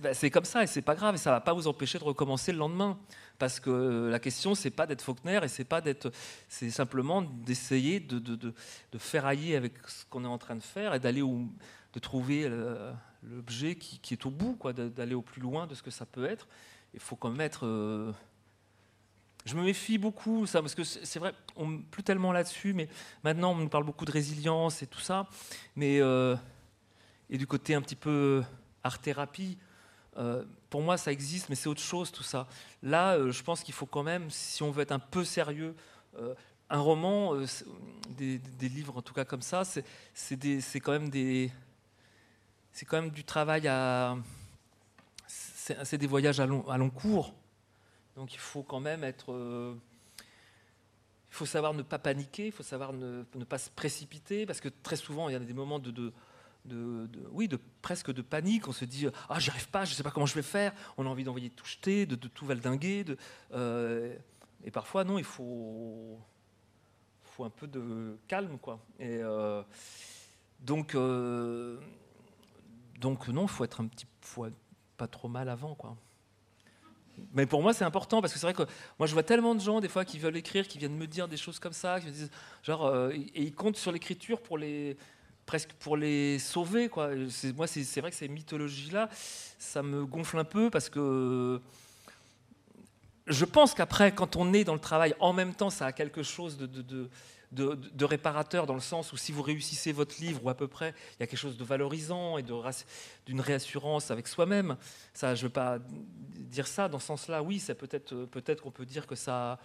[0.00, 2.04] bah, c'est comme ça et c'est pas grave et ça va pas vous empêcher de
[2.04, 2.98] recommencer le lendemain
[3.42, 6.12] parce que la question c'est pas d'être Faulkner et c'est pas d'être,
[6.48, 10.94] c'est simplement d'essayer de, de, de, ferrailler avec ce qu'on est en train de faire
[10.94, 12.48] et d'aller de trouver
[13.24, 16.24] l'objet qui, est au bout, quoi, d'aller au plus loin de ce que ça peut
[16.24, 16.46] être.
[16.94, 18.12] Il faut quand même être euh,
[19.44, 22.88] je me méfie beaucoup, ça, parce que c'est vrai, on plus tellement là-dessus, mais
[23.24, 25.28] maintenant on nous parle beaucoup de résilience et tout ça,
[25.74, 26.36] mais euh,
[27.28, 28.44] et du côté un petit peu
[28.84, 29.58] art thérapie.
[30.16, 32.46] Euh, pour moi, ça existe, mais c'est autre chose tout ça.
[32.82, 35.74] Là, euh, je pense qu'il faut quand même, si on veut être un peu sérieux,
[36.18, 36.34] euh,
[36.68, 37.34] un roman,
[38.10, 39.62] des, livres en tout cas comme ça,
[40.14, 41.10] c'est quand même
[43.10, 44.16] du travail à,
[45.26, 47.34] c'est des voyages à long, cours.
[48.16, 49.34] Donc il faut quand même être,
[51.30, 54.70] il faut savoir ne pas paniquer, il faut savoir ne, pas se précipiter, parce que
[54.70, 56.10] très souvent il y a des moments de
[56.64, 58.68] de, oui, de presque de panique.
[58.68, 60.72] On se dit ah j'y arrive pas, je sais pas comment je vais faire.
[60.96, 63.04] On a envie d'envoyer tout jeter, de, tout valdinguer.
[63.52, 64.14] Euh,
[64.64, 66.18] et parfois non, il faut,
[67.22, 68.78] faut un peu de calme quoi.
[68.98, 69.62] Et euh,
[70.60, 71.78] donc euh,
[73.00, 74.46] donc non, faut être un petit, faut
[74.96, 75.96] pas trop mal avant quoi.
[77.34, 79.60] Mais pour moi, c'est important parce que c'est vrai que moi, je vois tellement de
[79.60, 82.06] gens, des fois, qui veulent écrire, qui viennent me dire des choses comme ça, qui
[82.06, 82.30] me disent,
[82.62, 84.96] genre, et ils comptent sur l'écriture pour les,
[85.46, 86.88] presque pour les sauver.
[86.88, 87.10] Quoi.
[87.54, 89.08] Moi, c'est vrai que ces mythologies-là,
[89.58, 91.60] ça me gonfle un peu parce que
[93.26, 96.22] je pense qu'après, quand on est dans le travail, en même temps, ça a quelque
[96.22, 97.08] chose de, de,
[97.52, 100.94] de, réparateur dans le sens où si vous réussissez votre livre ou à peu près,
[101.12, 104.76] il y a quelque chose de valorisant et d'une réassurance avec soi-même.
[105.20, 105.78] Je ne veux pas
[106.36, 107.42] dire ça dans ce sens-là.
[107.42, 109.58] Oui, peut-être peut-être qu'on peut dire que ça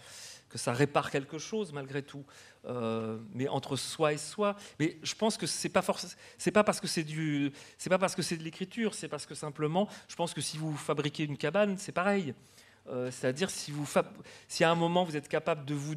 [0.50, 2.26] que ça répare quelque chose malgré tout,
[2.66, 4.56] euh, mais entre soi et soi.
[4.80, 5.82] Mais je pense que c'est pas
[6.38, 9.26] c'est pas parce que c'est du, c'est pas parce que c'est de l'écriture, c'est parce
[9.26, 12.34] que simplement, je pense que si vous fabriquez une cabane, c'est pareil.
[12.90, 13.86] Euh, c'est-à-dire si vous,
[14.48, 15.96] si à un moment vous êtes capable de vous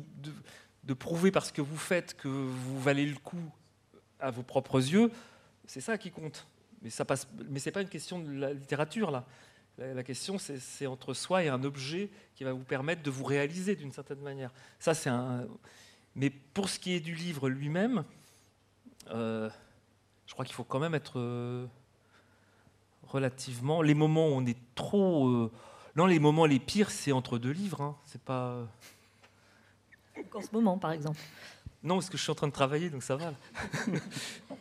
[0.82, 3.52] de, prouver parce que vous faites que vous valez le coup
[4.18, 5.12] à vos propres yeux,
[5.66, 6.48] c'est ça qui compte.
[6.82, 9.24] Mais ça passe, mais c'est pas une question de la littérature là.
[9.80, 13.76] La question, c'est entre soi et un objet qui va vous permettre de vous réaliser
[13.76, 14.52] d'une certaine manière.
[14.78, 15.46] Ça, c'est un.
[16.14, 18.04] Mais pour ce qui est du livre lui-même,
[19.08, 19.48] euh,
[20.26, 21.66] je crois qu'il faut quand même être euh,
[23.04, 23.80] relativement.
[23.80, 25.28] Les moments où on est trop.
[25.28, 25.50] Euh,
[25.96, 27.80] non, les moments les pires, c'est entre deux livres.
[27.80, 27.96] Hein.
[28.04, 28.68] C'est pas.
[30.34, 31.18] En ce moment, par exemple.
[31.82, 33.32] Non, parce que je suis en train de travailler, donc ça va.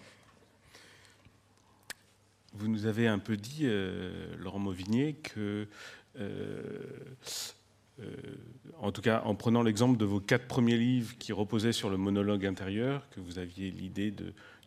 [2.54, 5.68] Vous nous avez un peu dit, euh, Laurent Mauvigné, que
[8.82, 11.98] en tout cas en prenant l'exemple de vos quatre premiers livres qui reposaient sur le
[11.98, 14.14] monologue intérieur, que vous aviez l'idée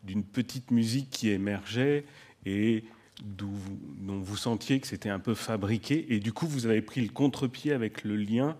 [0.03, 2.05] d'une petite musique qui émergeait
[2.45, 2.83] et
[3.23, 7.09] dont vous sentiez que c'était un peu fabriqué, et du coup vous avez pris le
[7.09, 8.57] contre-pied avec le lien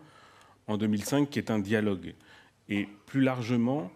[0.68, 2.14] en 2005 qui est un dialogue.
[2.70, 3.92] Et plus largement,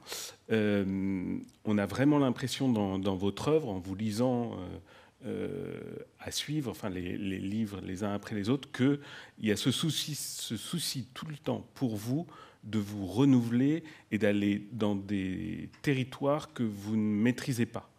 [0.52, 4.78] euh, on a vraiment l'impression dans, votre œuvre, en vous lisant euh, euh,
[5.24, 9.00] à suivre, enfin les, livres les uns après les autres, qu'il
[9.42, 12.28] y a ce souci, ce souci tout le temps pour vous
[12.64, 17.90] de vous renouveler et d'aller dans des territoires que vous ne maîtrisez pas.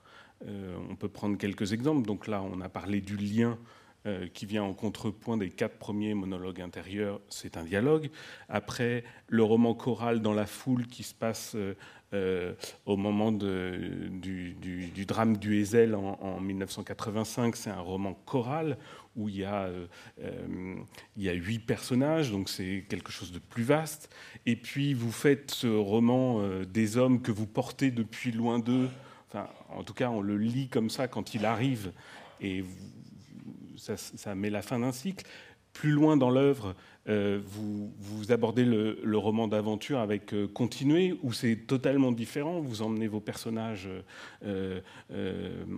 [0.46, 2.06] on peut prendre quelques exemples.
[2.06, 3.77] Donc là, on a parlé du lien euh,
[4.32, 8.10] qui vient en contrepoint des quatre premiers monologues intérieurs, c'est un dialogue.
[8.48, 11.74] Après, le roman choral dans la foule qui se passe euh,
[12.14, 12.54] euh,
[12.86, 14.56] au moment du,
[15.06, 18.78] drame du Hazel en, 1985, c'est un roman choral
[19.14, 19.68] où il y, a,
[21.16, 24.14] il y a huit personnages, donc c'est quelque chose de plus vaste.
[24.46, 28.88] Et puis vous faites ce roman des hommes que vous portez depuis loin d'eux.
[29.28, 31.92] Enfin, en tout cas, on le lit comme ça quand il arrive
[32.40, 32.76] et vous,
[33.78, 35.24] ça, met la fin d'un cycle.
[35.72, 36.74] Plus loin dans l'œuvre,
[37.08, 42.60] euh, vous, abordez le, roman d'aventure avec euh, Continuer, où c'est totalement différent?
[42.60, 43.88] Vous emmenez vos personnages
[44.44, 44.80] euh,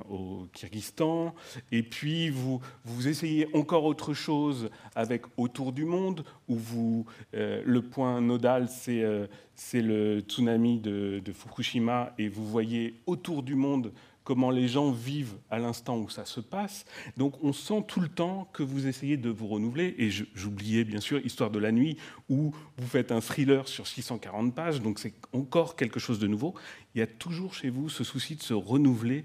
[0.08, 1.34] au Kyrgyzstan,
[1.70, 7.80] et puis vous, vous essayez encore autre chose avec Autour du monde, où vous, le
[7.80, 13.92] point nodal, c'est le tsunami de, Fukushima, et vous voyez autour du monde
[14.30, 16.84] comment les gens vivent à l'instant où ça se passe.
[17.16, 19.92] Donc on sent tout le temps que vous essayez de vous renouveler.
[19.98, 21.96] Et j'oubliais bien sûr Histoire de la nuit,
[22.28, 26.54] où vous faites un thriller sur 640 pages, donc c'est encore quelque chose de nouveau.
[26.94, 29.24] Il y a toujours chez vous ce souci de se renouveler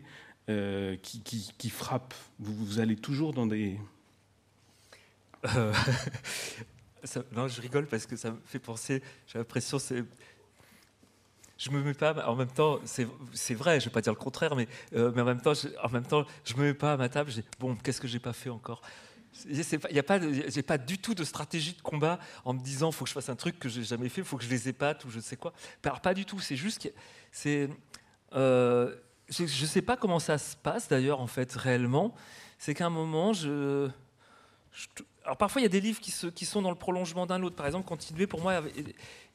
[0.50, 2.16] euh, qui, frappe.
[2.40, 3.78] Vous, allez toujours dans des...
[5.56, 5.72] Euh,
[7.36, 10.04] non, je rigole parce que ça me fait penser, j'ai l'impression, c'est
[11.58, 14.56] je me mets pas en même temps c'est vrai je vais pas dire le contraire
[14.56, 16.98] mais, euh, mais en même temps je, en même temps je me mets pas à
[16.98, 18.82] ma table bon qu'est-ce que j'ai pas fait encore?
[19.50, 19.58] Il
[19.92, 23.04] y a pas j'ai pas du tout de stratégie de combat en me disant faut
[23.04, 25.10] que je fasse un truc que j'ai jamais fait faut que je les épate ou
[25.10, 25.54] je sais quoi.
[25.82, 26.90] Pas du tout c'est juste que
[27.32, 27.70] c'est
[28.34, 28.96] euh,
[29.28, 32.14] je, ne sais pas comment ça se passe d'ailleurs en fait réellement.
[32.58, 33.90] C'est qu'à un moment je
[35.26, 37.56] alors parfois, il y a des livres qui, sont dans le prolongement d'un autre.
[37.56, 38.62] Par exemple, Continuer, pour moi,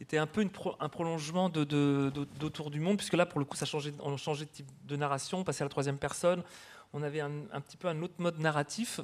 [0.01, 0.49] était un peu
[0.79, 4.51] un prolongement d'Autour du monde, puisque là, pour le coup, ça changeait, on changeait de
[4.51, 6.45] type de narration, on passait à la troisième personne.
[6.93, 9.01] On avait un, petit peu un autre mode narratif.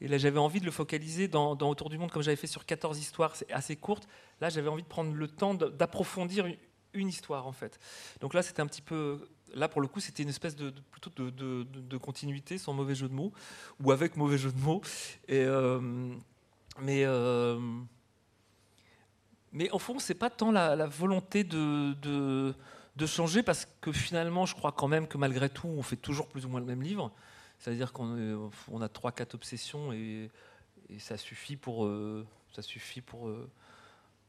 [0.00, 2.66] Et là, j'avais envie de le focaliser dans, Autour du monde, comme j'avais fait sur
[2.66, 4.08] 14 histoires assez courtes.
[4.40, 6.46] Là, j'avais envie de prendre le temps d'approfondir
[6.96, 7.78] une histoire, en fait.
[8.20, 11.10] Donc là, c'était un petit peu là, pour le coup, c'était une espèce de, plutôt
[11.10, 13.32] de, continuité, sans mauvais jeu de mots,
[13.82, 14.82] ou avec mauvais jeu de mots.
[15.28, 15.80] Et, euh,
[16.80, 17.58] mais, euh,
[19.52, 22.54] mais au fond, c'est pas tant la, volonté de,
[23.06, 26.46] changer, parce que finalement, je crois quand même que malgré tout, on fait toujours plus
[26.46, 27.12] ou moins le même livre.
[27.58, 30.30] C'est-à-dire qu'on on a trois, quatre obsessions et,
[30.98, 33.28] ça suffit pour, euh, ça suffit pour,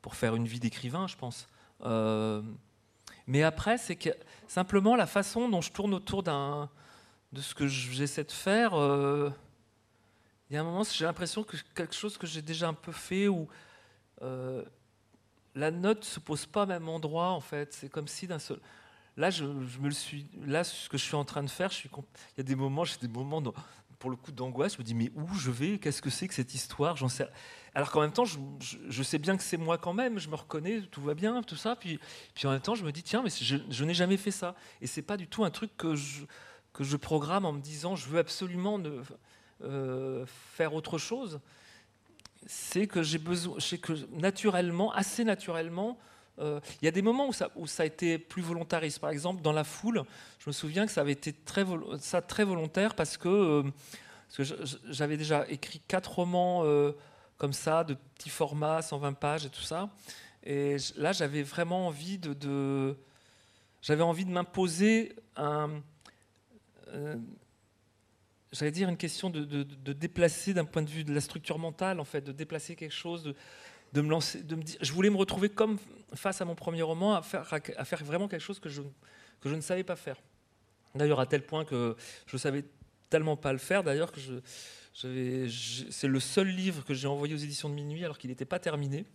[0.01, 1.47] pour faire une vie d'écrivain, je pense.
[1.81, 4.09] Mais après, c'est que
[4.47, 9.29] simplement la façon dont je tourne autour de ce que j'essaie de faire, euh,
[10.49, 12.93] il y a un moment, j'ai l'impression que quelque chose que j'ai déjà un peu
[12.93, 13.49] fait, où
[14.21, 14.63] euh,
[15.55, 17.73] la note se pose pas au même endroit, en fait.
[17.73, 18.61] C'est comme si d'un seul.
[19.17, 20.25] Là, je, me le suis.
[20.45, 21.71] Là, ce que je suis en train de faire.
[21.83, 23.41] Il y a des moments, j'ai des moments,
[23.99, 24.73] pour le coup, d'angoisse.
[24.73, 25.79] Je me dis, mais où je vais?
[25.79, 26.97] Qu'est-ce que c'est que cette histoire?
[26.97, 27.27] J'en sais.
[27.73, 30.81] Alors qu'en même temps, je, sais bien que c'est moi quand même, je me reconnais,
[30.81, 31.75] tout va bien, tout ça.
[31.75, 31.99] Puis,
[32.33, 34.55] puis en même temps, je me dis, tiens, mais je, n'ai jamais fait ça.
[34.81, 36.23] Et c'est pas du tout un truc que je,
[36.73, 38.81] que je programme en me disant, je veux absolument
[39.63, 41.39] euh, faire autre chose.
[42.45, 45.99] C'est que j'ai besoin, c'est que naturellement, assez naturellement,
[46.39, 48.99] il y a des moments où ça, a été plus volontariste.
[48.99, 50.03] Par exemple, dans la foule,
[50.39, 51.65] je me souviens que ça avait été très,
[51.99, 54.43] ça, très volontaire parce que, euh,
[54.89, 56.63] j'avais déjà écrit quatre romans
[57.37, 59.89] comme ça, de petits formats, 120 pages et tout ça.
[60.43, 62.95] Et là, j'avais vraiment envie de,
[63.81, 65.81] j'avais envie de m'imposer un,
[66.89, 67.15] euh,
[68.51, 71.99] j'allais dire une question de, de, déplacer d'un point de vue de la structure mentale,
[71.99, 73.33] en fait, de déplacer quelque chose,
[73.93, 75.77] de me lancer, de me dire, je voulais me retrouver comme
[76.13, 78.81] face à mon premier roman, à faire, vraiment quelque chose que je,
[79.45, 80.17] ne savais pas faire.
[80.95, 81.95] D'ailleurs, à tel point que
[82.25, 82.65] je savais
[83.09, 84.19] tellement pas le faire, d'ailleurs que
[84.93, 88.59] c'est le seul livre que j'ai envoyé aux éditions de minuit alors qu'il n'était pas
[88.59, 89.05] terminé,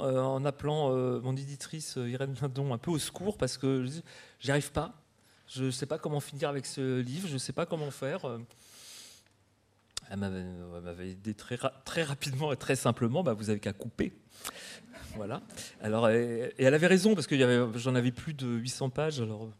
[0.00, 3.86] euh, en appelant euh, mon éditrice euh, Irène Lindon un peu au secours parce que
[4.40, 4.92] j'y arrive pas.
[5.46, 8.22] Je ne sais pas comment finir avec ce livre, je ne sais pas comment faire.
[10.10, 14.12] Elle m'avait dit très, très, rapidement et très simplement, bah, vous avez qu'à couper.
[15.16, 15.42] Voilà.
[15.80, 17.36] Alors, et, elle avait raison parce que
[17.76, 19.20] j'en avais plus de 800 pages.
[19.20, 19.50] Alors,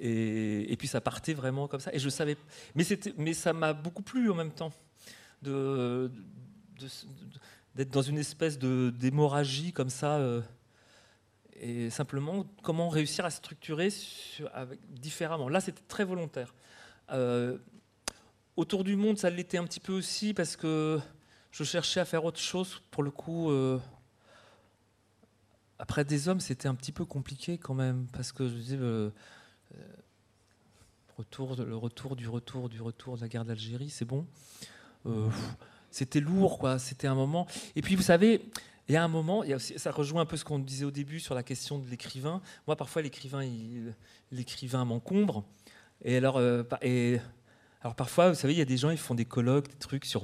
[0.00, 1.92] et, puis ça partait vraiment comme ça.
[1.94, 2.36] Et je savais,
[2.74, 4.72] mais, ça m'a beaucoup plu en même temps
[5.42, 6.10] d'être
[7.90, 10.16] dans une espèce de d'hémorragie comme ça.
[10.16, 10.40] Euh,
[11.60, 13.88] et simplement, comment réussir à structurer
[14.88, 15.48] différemment.
[15.48, 16.54] Là, c'était très volontaire.
[17.10, 17.58] Euh,
[18.56, 21.00] autour du monde, ça l'était un petit peu aussi parce que
[21.50, 22.82] je cherchais à faire autre chose.
[22.90, 23.78] Pour le coup, euh,
[25.78, 28.78] après des hommes, c'était un petit peu compliqué quand même parce que je disais.
[31.16, 34.26] retour, le retour du retour du retour de la guerre d'Algérie, c'est bon
[35.94, 36.78] c'était lourd, quoi.
[36.78, 37.46] C'était un moment.
[37.76, 38.42] Et puis, vous savez,
[38.88, 41.34] il y a un moment, ça rejoint un peu ce qu'on disait au début sur
[41.36, 42.42] la question de l'écrivain.
[42.66, 43.48] Moi, parfois, l'écrivain,
[44.32, 45.44] l'écrivain m'encombre.
[46.04, 46.64] Et alors, euh,
[47.84, 50.06] alors parfois, vous savez, il y a des gens, ils font des colloques, des trucs
[50.06, 50.22] sur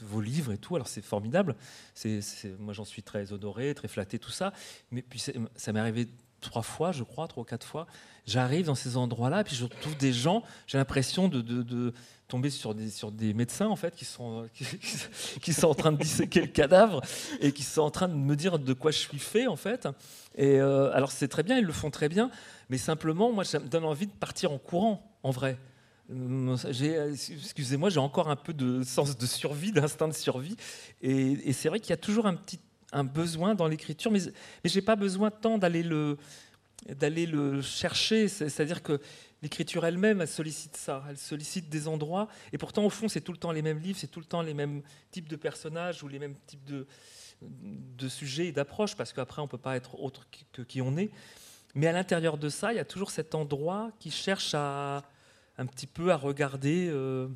[0.00, 0.76] vos livres et tout.
[0.76, 1.54] Alors c'est formidable.
[1.94, 2.22] C'est,
[2.58, 4.54] moi, j'en suis très honoré, très flatté, tout ça.
[4.90, 5.22] Mais puis
[5.56, 6.08] ça m'est arrivé
[6.40, 7.86] trois fois, je crois, trois ou quatre fois.
[8.26, 10.42] J'arrive dans ces endroits-là, puis je trouve des gens.
[10.66, 11.92] J'ai l'impression de, de
[12.28, 14.48] tomber sur des, sur des médecins en fait qui sont,
[15.42, 17.02] qui, sont en train de disséquer le cadavre
[17.40, 19.86] et qui sont en train de me dire de quoi je suis fait en fait.
[20.34, 22.30] Et euh, alors c'est très bien, ils le font très bien,
[22.70, 25.58] mais simplement moi ça me donne envie de partir en courant en vrai.
[26.08, 30.56] Excusez-moi, j'ai encore un peu de sens de survie, d'instinct de survie,
[31.02, 32.60] et, c'est vrai qu'il y a toujours un petit
[32.92, 34.20] un besoin dans l'écriture, mais,
[34.62, 36.16] mais j'ai pas besoin tant d'aller le
[36.88, 38.28] le chercher.
[38.28, 39.00] C'est-à-dire que
[39.42, 43.32] l'écriture elle-même, elle sollicite ça, elle sollicite des endroits, et pourtant au fond c'est tout
[43.32, 46.08] le temps les mêmes livres, c'est tout le temps les mêmes types de personnages ou
[46.08, 46.86] les mêmes types de,
[47.42, 50.96] de sujets et d'approches, parce qu'après on ne peut pas être autre que qui on
[50.96, 51.10] est.
[51.74, 55.02] Mais à l'intérieur de ça, il y a toujours cet endroit qui cherche à
[55.58, 57.28] un petit peu à regarder euh,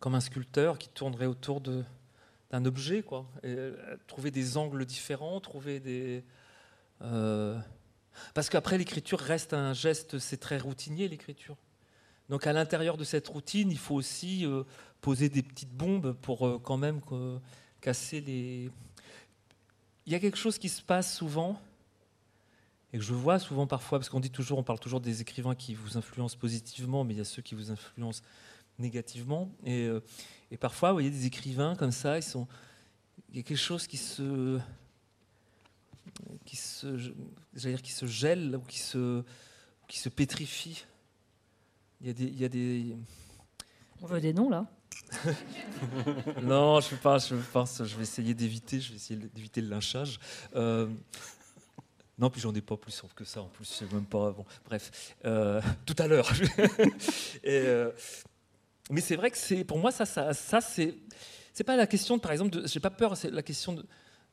[0.00, 5.40] comme un sculpteur qui tournerait autour d'un objet, quoi, et, euh, trouver des angles différents,
[5.40, 6.24] trouver des
[7.02, 7.58] euh,
[8.32, 11.56] parce qu'après, l'écriture reste un geste, c'est très routinier, l'écriture.
[12.30, 14.46] Donc à l'intérieur de cette routine, il faut aussi
[15.02, 17.02] poser des petites bombes pour quand même
[17.82, 18.70] casser les...
[20.06, 21.60] Il y a quelque chose qui se passe souvent,
[22.92, 25.54] et que je vois souvent parfois, parce qu'on dit toujours, on parle toujours des écrivains
[25.54, 28.22] qui vous influencent positivement, mais il y a ceux qui vous influencent
[28.78, 29.50] négativement.
[29.64, 30.00] Et, euh,
[30.50, 32.46] et parfois, vous voyez des écrivains comme ça, ils sont...
[33.30, 34.60] il y a quelque chose qui se
[36.44, 37.12] qui se,
[37.54, 39.22] dire, qui se gèle ou qui se,
[39.88, 40.84] qui se pétrifie.
[42.00, 42.96] Il y a des, il y a des...
[44.02, 44.66] On veut des noms là
[46.42, 47.18] Non, je ne pas.
[47.18, 48.80] Je pense, je vais essayer d'éviter.
[48.80, 50.18] Je vais essayer d'éviter le lynchage.
[50.54, 50.88] Euh,
[52.18, 53.42] non, puis j'en ai pas plus sauf que ça.
[53.42, 54.30] En plus, c'est même pas.
[54.30, 56.30] Bon, bref, euh, tout à l'heure.
[57.46, 57.92] euh,
[58.90, 60.94] mais c'est vrai que c'est pour moi ça, ça, ça c'est
[61.52, 63.16] c'est pas la question, par exemple, de, j'ai pas peur.
[63.16, 63.84] C'est la question de,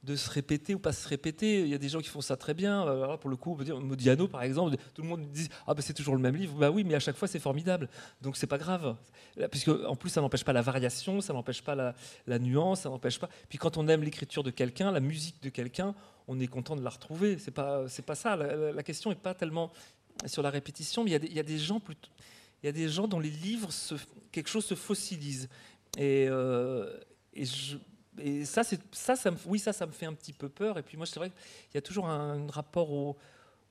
[0.04, 1.62] de se répéter ou pas se répéter.
[1.62, 2.88] Il y a des gens qui font ça très bien.
[2.88, 5.82] Euh, pour le coup, on peut Modiano, par exemple, tout le monde dit ah ben
[5.82, 6.54] c'est toujours le même livre.
[6.56, 7.90] Bah oui, mais à chaque fois c'est formidable.
[8.22, 8.96] Donc c'est pas grave,
[9.50, 13.20] puisque en plus ça n'empêche pas la variation, ça n'empêche pas la, nuance, ça n'empêche
[13.20, 13.30] pas.
[13.50, 15.96] Puis quand on aime l'écriture de quelqu'un, la musique de quelqu'un,
[16.28, 17.38] on est content de la retrouver.
[17.38, 18.36] C'est pas c'est pas ça.
[18.36, 19.72] La, question n'est pas tellement
[20.26, 22.10] sur la répétition, mais il y a des, y a des gens plutôt
[22.64, 23.70] il y a des gens dont les livres,
[24.32, 25.50] quelque chose se fossilise.
[25.98, 26.98] Et, euh,
[27.34, 27.76] et je,
[28.20, 30.78] et ça, ça, ça me, oui, ça, ça me fait un petit peu peur.
[30.78, 33.18] Et puis moi, c'est vrai qu'il y a toujours un, rapport au,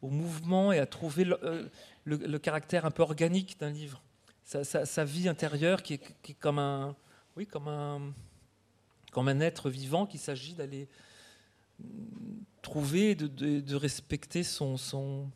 [0.02, 1.68] mouvement et à trouver euh,
[2.04, 4.02] le, caractère un peu organique d'un livre.
[4.44, 6.96] Sa, vie intérieure qui est, comme un,
[7.36, 8.12] oui, comme un,
[9.12, 10.88] comme un être vivant qu'il s'agit d'aller
[12.62, 15.30] trouver, de, de, respecter son, son,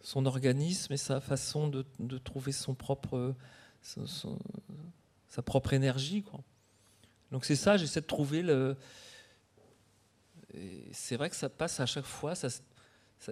[0.00, 3.34] son organisme et sa façon de, de trouver son propre,
[3.82, 6.22] sa propre énergie.
[6.22, 6.40] Quoi.
[7.30, 8.76] Donc c'est ça, j'essaie de trouver le.
[10.92, 12.34] C'est vrai que ça passe à chaque fois.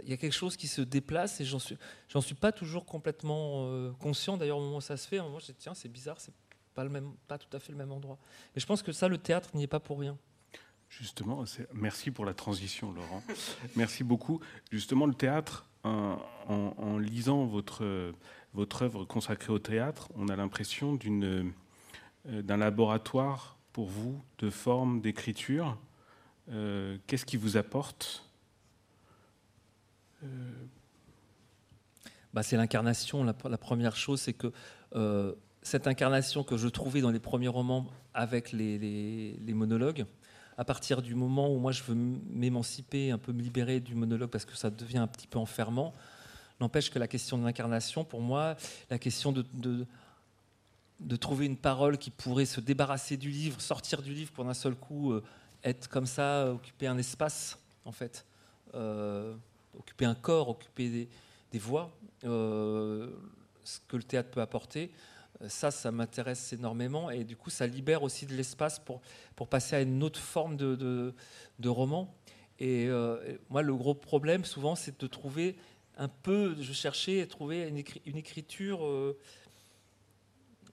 [0.05, 1.77] il y a quelque chose qui se déplace et j'en suis,
[2.09, 4.37] j'en suis pas toujours complètement euh, conscient.
[4.37, 6.35] D'ailleurs, au moment où ça se fait, je dis tiens, c'est bizarre, c'est
[6.75, 8.19] pas le même, pas tout à fait le même endroit.
[8.55, 10.17] Mais je pense que ça, le théâtre n'y est pas pour rien.
[10.89, 13.23] Justement, merci pour la transition, Laurent.
[13.77, 14.41] merci beaucoup.
[14.71, 18.13] Justement, le théâtre, en, en, lisant votre,
[18.55, 21.53] votre œuvre consacrée au théâtre, on a l'impression d'une,
[22.27, 25.79] euh, d'un laboratoire pour vous de forme, d'écriture
[26.51, 28.29] euh, Qu'est-ce qui vous apporte
[30.25, 30.27] euh,
[32.35, 33.23] bah, C'est l'incarnation.
[33.23, 34.53] La, première chose, c'est que
[34.97, 40.07] euh, cette incarnation que je trouvais dans les premiers romans avec les, monologues,
[40.57, 44.31] à partir du moment où moi je veux m'émanciper, un peu me libérer du monologue
[44.31, 45.95] parce que ça devient un petit peu enfermant,
[46.59, 48.57] n'empêche que la question de l'incarnation, pour moi,
[48.91, 49.87] la question de de
[51.17, 54.75] trouver une parole qui pourrait se débarrasser du livre, sortir du livre pour d'un seul
[54.75, 55.15] coup
[55.65, 58.25] être comme ça, occuper un espace, en fait,
[59.79, 61.09] occuper un corps, occuper
[61.53, 61.91] des, voix,
[62.23, 64.91] ce que le théâtre peut apporter.
[65.47, 69.01] Ça, ça m'intéresse énormément et du coup, ça libère aussi de l'espace pour,
[69.37, 71.15] pour passer à une autre forme de,
[71.59, 72.13] de, roman.
[72.59, 72.89] Et
[73.51, 75.57] moi, le gros problème, souvent, c'est de trouver
[75.99, 78.81] un peu, je cherchais à trouver une, écriture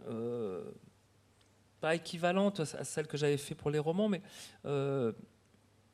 [0.07, 0.71] euh, euh,
[1.81, 4.21] pas équivalente à celle que j'avais fait pour les romans, mais
[4.65, 5.11] euh,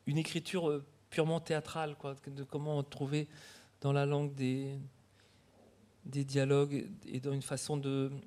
[0.06, 3.28] une écriture purement théâtrale, quoi, de comment trouver
[3.80, 4.78] dans la langue des,
[6.06, 7.76] des dialogues et dans une façon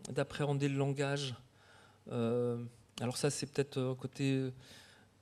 [0.09, 1.33] d'appréhender le langage.
[2.11, 4.51] alors ça, c'est peut-être côté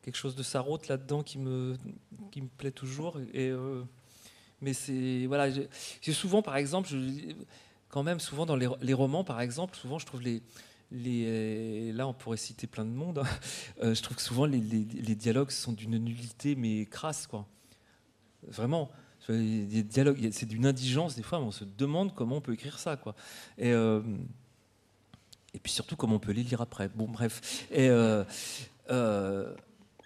[0.01, 1.77] quelque chose de Sarraute là-dedans qui me,
[2.31, 3.19] qui me plaît toujours.
[3.33, 3.53] Et
[4.63, 5.49] mais c'est voilà,
[6.01, 6.89] j'ai souvent, par exemple,
[7.93, 10.41] quand même souvent dans les, romans, par exemple, souvent je trouve les
[10.91, 13.19] les, là, on pourrait citer plein de monde.
[13.19, 13.27] Hein.
[13.83, 17.47] Euh, je trouve que souvent les, dialogues sont d'une nullité, mais crasse, quoi.
[18.47, 18.89] Vraiment,
[19.29, 21.39] les dialogues, c'est d'une indigence des fois.
[21.39, 23.15] Mais on se demande comment on peut écrire ça, quoi.
[23.57, 24.01] Et, euh,
[25.53, 26.89] et puis surtout comment on peut les lire après.
[26.89, 27.67] Bon, bref.
[27.71, 28.23] Et euh,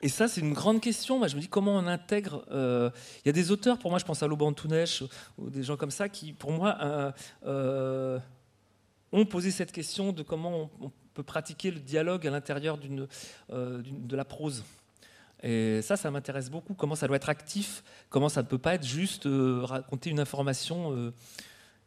[0.02, 1.26] et ça, c'est une grande question.
[1.28, 2.46] Je me dis comment on intègre.
[2.52, 2.92] Euh,
[3.26, 5.04] il y a des auteurs, pour moi, je pense à Loban Tounesh
[5.38, 7.12] ou des gens comme ça, qui, pour moi, euh,
[7.46, 8.20] euh,
[9.12, 14.24] ont posé cette question de comment on, peut pratiquer le dialogue à l'intérieur de la
[14.24, 14.64] prose.
[15.42, 16.76] Et ça, ça m'intéresse beaucoup.
[16.76, 17.84] Comment ça doit être actif?
[18.12, 21.12] Comment ça ne peut pas être juste raconter une information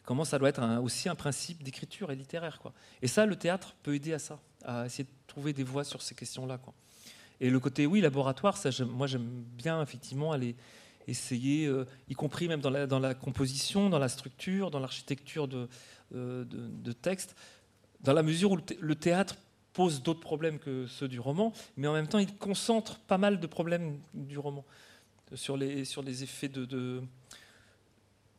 [0.02, 2.60] Comment ça doit être aussi un principe d'écriture et littéraire.
[3.02, 6.02] Et ça, le théâtre peut aider à ça, à essayer de trouver des voies sur
[6.02, 6.58] ces questions-là.
[7.40, 10.56] Et le côté, oui, laboratoire, moi j'aime bien effectivement aller
[11.08, 15.68] essayer, euh, y compris même dans la, composition, dans la structure, dans l'architecture de,
[16.14, 16.44] euh,
[17.02, 17.34] texte,
[18.02, 19.36] dans la mesure où le, théâtre
[19.72, 23.40] pose d'autres problèmes que ceux du roman, mais en même temps il concentre pas mal
[23.40, 24.64] de problèmes du roman
[25.34, 27.02] sur les, sur les effets de, de,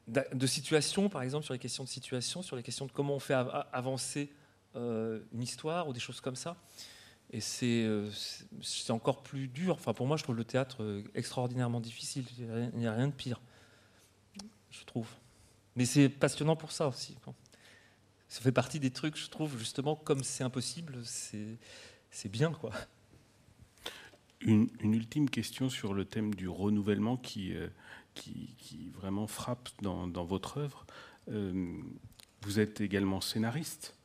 [0.08, 3.20] de situation, par exemple, sur les questions de situation, sur les questions de comment on
[3.20, 3.34] fait
[3.72, 4.32] avancer
[4.76, 6.56] euh, une histoire ou des choses comme ça.
[7.34, 8.10] Et euh,
[8.62, 9.76] c'est encore plus dur.
[9.76, 12.26] Enfin, pour moi, je trouve le théâtre euh, extraordinairement difficile.
[12.38, 13.40] Il n'y a rien de pire,
[14.70, 15.08] je trouve.
[15.78, 17.16] Mais c'est passionnant pour ça aussi.
[18.28, 22.72] Ça fait partie des trucs, je trouve, justement, comme c'est impossible, c'est bien, quoi.
[24.42, 27.70] Une, ultime question sur le thème du renouvellement qui, euh,
[28.94, 30.86] vraiment frappe dans votre œuvre.
[31.28, 33.96] vous êtes également scénariste.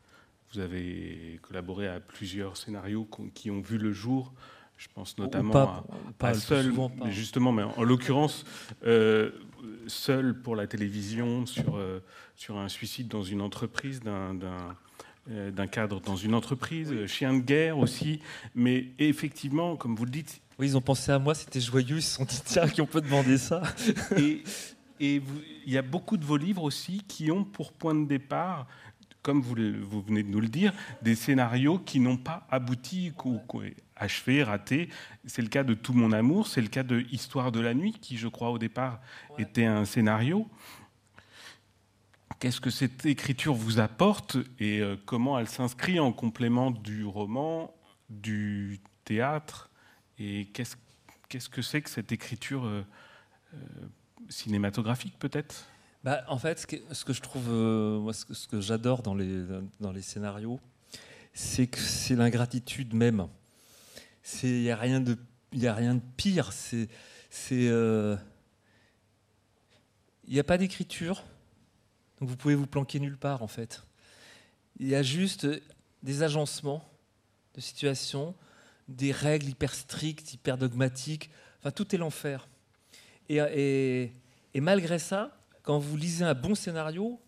[0.52, 4.32] Vous avez collaboré à plusieurs scénarios qui ont vu le jour.
[4.76, 5.84] Je pense notamment à,
[6.18, 6.72] pas Seul,
[7.08, 8.44] justement, mais en, l'occurrence,
[8.84, 9.30] euh,
[9.86, 12.00] Seul pour la télévision sur, euh,
[12.34, 14.38] sur un suicide dans une entreprise d'un
[15.30, 18.20] euh, cadre dans une entreprise, Chien de guerre aussi.
[18.54, 20.42] Mais effectivement, comme vous le dites.
[20.58, 22.86] Oui, ils ont pensé à moi, c'était joyeux, ils se sont dit tiens, qui on
[22.86, 23.62] peut demander ça?
[24.18, 24.42] Et,
[25.00, 25.22] et
[25.66, 28.66] il y a beaucoup de vos livres aussi qui ont pour point de départ
[29.26, 30.72] comme vous, vous, venez de nous le dire,
[31.02, 33.40] des scénarios qui n'ont pas abouti, ou
[33.96, 34.88] achevés, ratés.
[35.24, 37.94] C'est le cas de Tout mon amour, c'est le cas de Histoire de la nuit,
[38.00, 39.00] qui, je crois, au départ,
[39.36, 40.48] était un scénario.
[42.38, 47.74] Qu'est-ce que cette écriture vous apporte et euh, comment elle s'inscrit en complément du roman,
[48.08, 49.70] du théâtre?
[50.20, 52.86] Et qu'est-ce que c'est que cette écriture euh,
[53.54, 53.58] euh,
[54.28, 55.66] cinématographique, peut-être?
[56.06, 56.66] Bah, en fait, ce
[57.04, 60.60] que, je trouve, euh, moi, ce que, j'adore dans les, scénarios,
[61.34, 63.26] c'est que c'est l'ingratitude même.
[64.44, 65.16] Il n'y a, rien de,
[66.16, 66.52] pire.
[66.52, 66.88] C'est.
[67.50, 68.16] Il euh,
[70.28, 71.24] n'y a pas d'écriture,
[72.20, 73.82] donc vous pouvez vous planquer nulle part en fait.
[74.78, 75.44] Il y a juste
[76.04, 76.88] des agencements
[77.56, 78.36] de situations,
[78.86, 81.30] des règles hyper strictes, hyper dogmatiques.
[81.58, 82.46] Enfin, tout est l'enfer.
[83.28, 84.12] Et,
[84.54, 85.35] malgré ça,
[85.66, 87.20] quand vous lisez un bon scénario,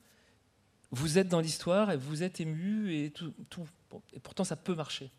[0.93, 3.34] vous êtes dans l'histoire et vous êtes ému et tout.
[4.14, 5.11] Et pourtant, ça peut marcher.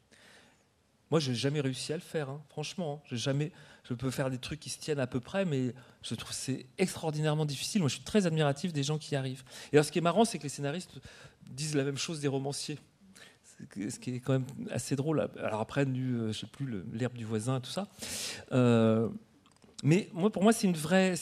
[1.12, 3.04] Moi, j'ai jamais réussi à le faire, hein, franchement.
[3.10, 3.52] J'ai jamais.
[3.84, 6.66] Je peux faire des trucs qui se tiennent à peu près, mais je trouve c'est
[6.78, 7.82] extraordinairement difficile.
[7.82, 9.44] Moi, je suis très admiratif des gens qui y arrivent.
[9.74, 10.94] Et alors, ce qui est marrant, c'est que les scénaristes
[11.46, 12.80] disent la même chose des romanciers.
[13.76, 15.28] Ce qui est quand même assez drôle.
[15.44, 17.90] Alors après, nu, euh, je sais plus, l'herbe du voisin, tout ça.
[18.54, 19.10] Euh,
[19.84, 21.18] mais moi, pour moi, c'est une vraie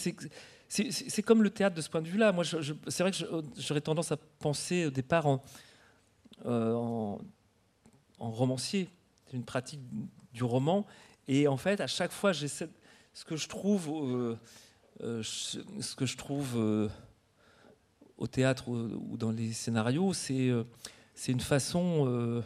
[0.70, 2.32] c'est comme le théâtre de ce point de vue-là.
[2.32, 3.18] Moi, c'est vrai que
[3.58, 5.44] j'aurais tendance à penser au départ en,
[6.46, 7.16] euh,
[8.20, 8.90] romancier.
[9.34, 9.82] Une pratique
[10.34, 10.86] du roman.
[11.28, 12.70] Et en fait, à chaque fois, j'essaie.
[13.14, 14.36] Ce que je trouve, euh,
[15.02, 16.90] euh, ce que je trouve
[18.18, 20.52] au théâtre ou, dans les scénarios, c'est
[21.16, 22.44] c'est une façon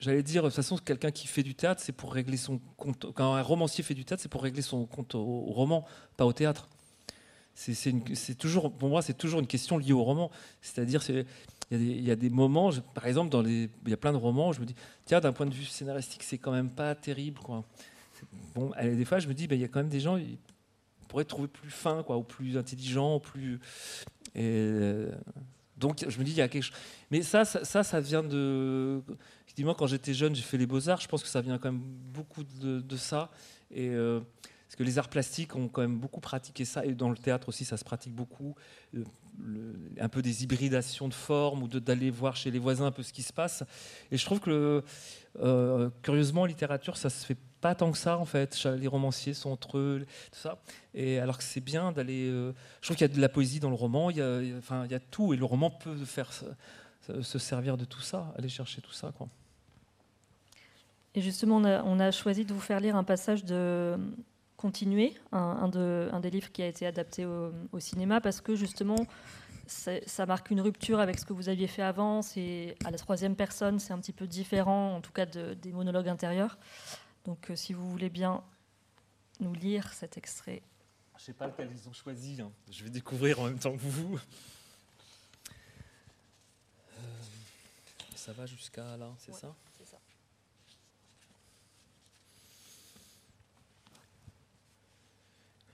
[0.00, 3.12] J'allais dire, de toute façon, quelqu'un qui fait du théâtre, c'est pour régler son compte.
[3.14, 5.84] Quand un romancier fait du théâtre, c'est pour régler son compte au, roman,
[6.16, 6.68] pas au théâtre.
[7.54, 10.30] C'est toujours, pour moi, c'est toujours une question liée au roman.
[10.62, 11.02] C'est-à-dire,
[11.72, 14.52] il y, a des moments, par exemple, dans les, il y a plein de romans,
[14.52, 17.64] je me dis, tiens, d'un point de vue scénaristique, c'est quand même pas terrible, quoi.
[18.54, 20.38] Bon, des fois, je me dis, ben, il y a quand même des gens, ils
[21.08, 23.60] pourraient trouver plus fin, quoi, ou plus intelligent, ou plus.
[24.34, 25.10] Et, euh,
[25.76, 26.76] donc, je me dis, il y a quelque chose.
[27.10, 29.02] Mais ça, ça, ça, vient de.
[29.58, 31.00] Effectivement, quand j'étais jeune, j'ai fait les beaux-arts.
[31.00, 33.28] Je pense que ça vient quand même beaucoup de, ça.
[33.72, 33.88] Et.
[33.88, 34.20] Euh,
[34.68, 37.48] parce que les arts plastiques ont quand même beaucoup pratiqué ça, et dans le théâtre
[37.48, 38.54] aussi, ça se pratique beaucoup.
[38.94, 43.02] Euh, un peu des hybridations de formes ou d'aller voir chez les voisins un peu
[43.02, 43.64] ce qui se passe.
[44.12, 44.84] Et je trouve que,
[45.40, 48.62] euh, curieusement, en littérature, ça se fait pas tant que ça en fait.
[48.64, 50.62] Les romanciers sont entre eux, tout ça.
[50.94, 52.28] Et alors que c'est bien d'aller.
[52.28, 52.52] Je
[52.82, 54.10] trouve qu'il y a de la poésie dans le roman.
[54.10, 57.76] Il y a, enfin, il y a tout, et le roman peut faire se servir
[57.76, 59.28] de tout ça, aller chercher tout ça, quoi.
[61.14, 63.96] Et justement, on a, choisi de vous faire lire un passage de
[64.56, 68.96] Continuer, un, de, un des livres qui a été adapté au, cinéma, parce que justement,
[69.68, 72.22] ça marque une rupture avec ce que vous aviez fait avant.
[72.22, 76.08] C'est à la troisième personne, c'est un petit peu différent, en tout cas des monologues
[76.08, 76.58] intérieurs.
[77.24, 78.42] Donc, euh, si vous voulez bien
[79.40, 80.62] nous lire cet extrait.
[81.16, 82.40] Je ne sais pas lequel ils ont choisi.
[82.40, 82.50] Hein.
[82.70, 84.18] Je vais découvrir en même temps que vous.
[86.90, 87.02] Euh,
[88.14, 89.54] ça va jusqu'à là, c'est ça?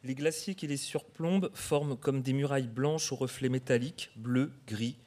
[0.05, 4.99] Les glaciers qui les surplombent forment comme des murailles blanches aux reflets métalliques, bleus, gris,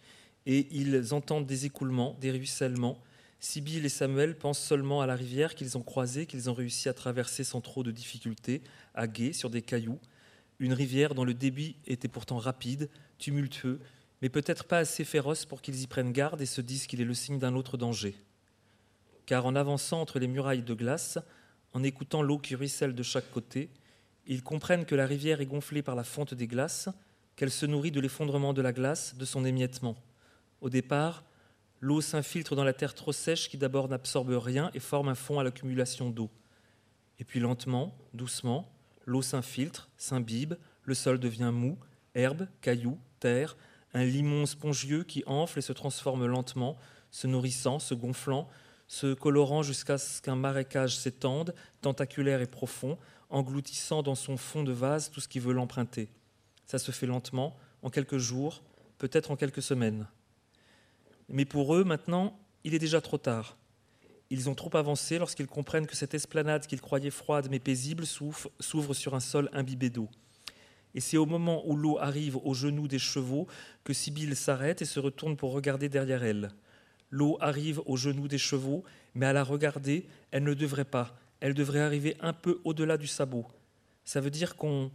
[0.47, 2.99] et ils entendent des écoulements, des ruissellements,
[3.39, 6.93] Sibyl et Samuel pensent seulement à la rivière qu'ils ont croisée, qu'ils ont réussi à
[6.93, 8.63] traverser sans trop de difficultés,
[8.95, 9.99] à gué, sur des cailloux.
[10.59, 12.89] Une rivière dont le débit était pourtant rapide,
[13.19, 13.79] tumultueux,
[14.23, 17.05] mais peut-être pas assez féroce pour qu'ils y prennent garde et se disent qu'il est
[17.05, 18.15] le signe d'un autre danger.
[19.27, 21.19] Car en avançant entre les murailles de glace,
[21.73, 23.69] en écoutant l'eau qui ruisselle de chaque côté,
[24.27, 26.89] ils comprennent que la rivière est gonflée par la fonte des glaces,
[27.35, 29.95] qu'elle se nourrit de l'effondrement de la glace, de son émiettement.
[30.61, 31.23] Au départ,
[31.79, 35.39] L'eau s'infiltre dans la terre trop sèche qui d'abord n'absorbe rien et forme un fond
[35.39, 36.29] à l'accumulation d'eau.
[37.19, 38.71] Et puis lentement, doucement,
[39.05, 41.77] l'eau s'infiltre, s'imbibe, le sol devient mou,
[42.15, 43.57] herbe, cailloux, terre,
[43.93, 46.77] un limon spongieux qui enfle et se transforme lentement,
[47.11, 48.49] se nourrissant, se gonflant,
[48.87, 52.97] se colorant jusqu'à ce qu'un marécage s'étende, tentaculaire et profond,
[53.29, 56.09] engloutissant dans son fond de vase tout ce qui veut l'emprunter.
[56.65, 58.63] Ça se fait lentement, en quelques jours,
[58.97, 60.07] peut-être en quelques semaines.
[61.29, 63.57] Mais pour eux, maintenant, il est déjà trop tard.
[64.29, 68.93] Ils ont trop avancé lorsqu'ils comprennent que cette esplanade qu'ils croyaient froide mais paisible s'ouvre
[68.93, 70.09] sur un sol imbibé d'eau.
[70.95, 73.47] Et c'est au moment où l'eau arrive aux genoux des chevaux
[73.83, 76.49] que Sibylle s'arrête et se retourne pour regarder derrière elle.
[77.09, 81.17] L'eau arrive aux genoux des chevaux, mais à la regarder, elle ne devrait pas.
[81.39, 83.45] Elle devrait arriver un peu au-delà du sabot.
[84.03, 84.91] Ça veut dire qu'on.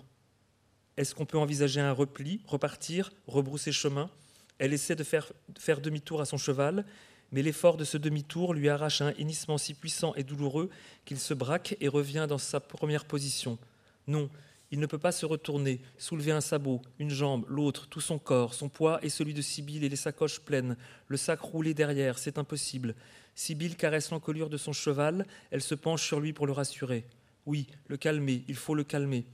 [0.96, 4.10] Est-ce qu'on peut envisager un repli, repartir, rebrousser chemin?
[4.58, 6.84] Elle essaie de faire, faire demi-tour à son cheval,
[7.32, 10.68] mais l'effort de ce demi-tour lui arrache un hennissement si puissant et douloureux
[11.04, 13.58] qu'il se braque et revient dans sa première position.
[14.06, 14.28] Non,
[14.72, 18.54] il ne peut pas se retourner, soulever un sabot, une jambe, l'autre, tout son corps,
[18.54, 22.38] son poids et celui de Sibyl et les sacoches pleines, le sac roulé derrière, c'est
[22.38, 22.94] impossible.
[23.34, 27.04] Sibyl caresse l'encolure de son cheval, elle se penche sur lui pour le rassurer.
[27.44, 29.26] Oui, le calmer, il faut le calmer.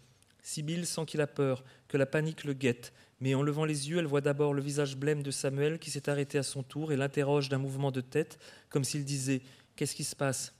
[0.43, 3.99] Sibyl sent qu'il a peur, que la panique le guette, mais en levant les yeux,
[3.99, 6.97] elle voit d'abord le visage blême de Samuel qui s'est arrêté à son tour et
[6.97, 9.43] l'interroge d'un mouvement de tête, comme s'il disait
[9.76, 10.53] Qu'est-ce qui se passe?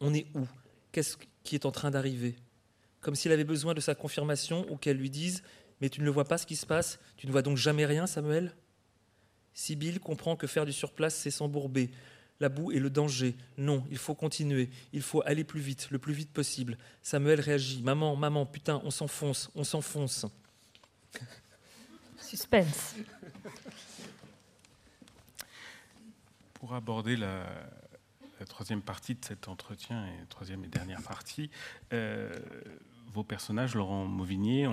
[0.00, 0.46] On est où?
[0.92, 2.36] Qu'est-ce qui est en train d'arriver?
[3.08, 5.42] Comme s'il avait besoin de sa confirmation ou qu'elle lui dise
[5.80, 7.86] Mais tu ne le vois pas ce qui se passe Tu ne vois donc jamais
[7.86, 8.54] rien, Samuel?
[9.54, 11.90] Sibyl comprend que faire du surplace, c'est s'embourber.
[12.38, 13.34] La boue et le danger.
[13.56, 14.68] Non, il faut continuer.
[14.92, 16.76] Il faut aller plus vite, le plus vite possible.
[17.00, 17.82] Samuel réagit.
[17.82, 20.26] Maman, maman, putain, on s'enfonce, on s'enfonce.
[22.20, 22.94] Suspense.
[26.52, 27.46] Pour aborder la,
[28.46, 31.50] troisième partie de cet entretien, et troisième et dernière partie,
[31.94, 32.28] euh,
[33.12, 34.68] vos personnages, Laurent Mauvignier,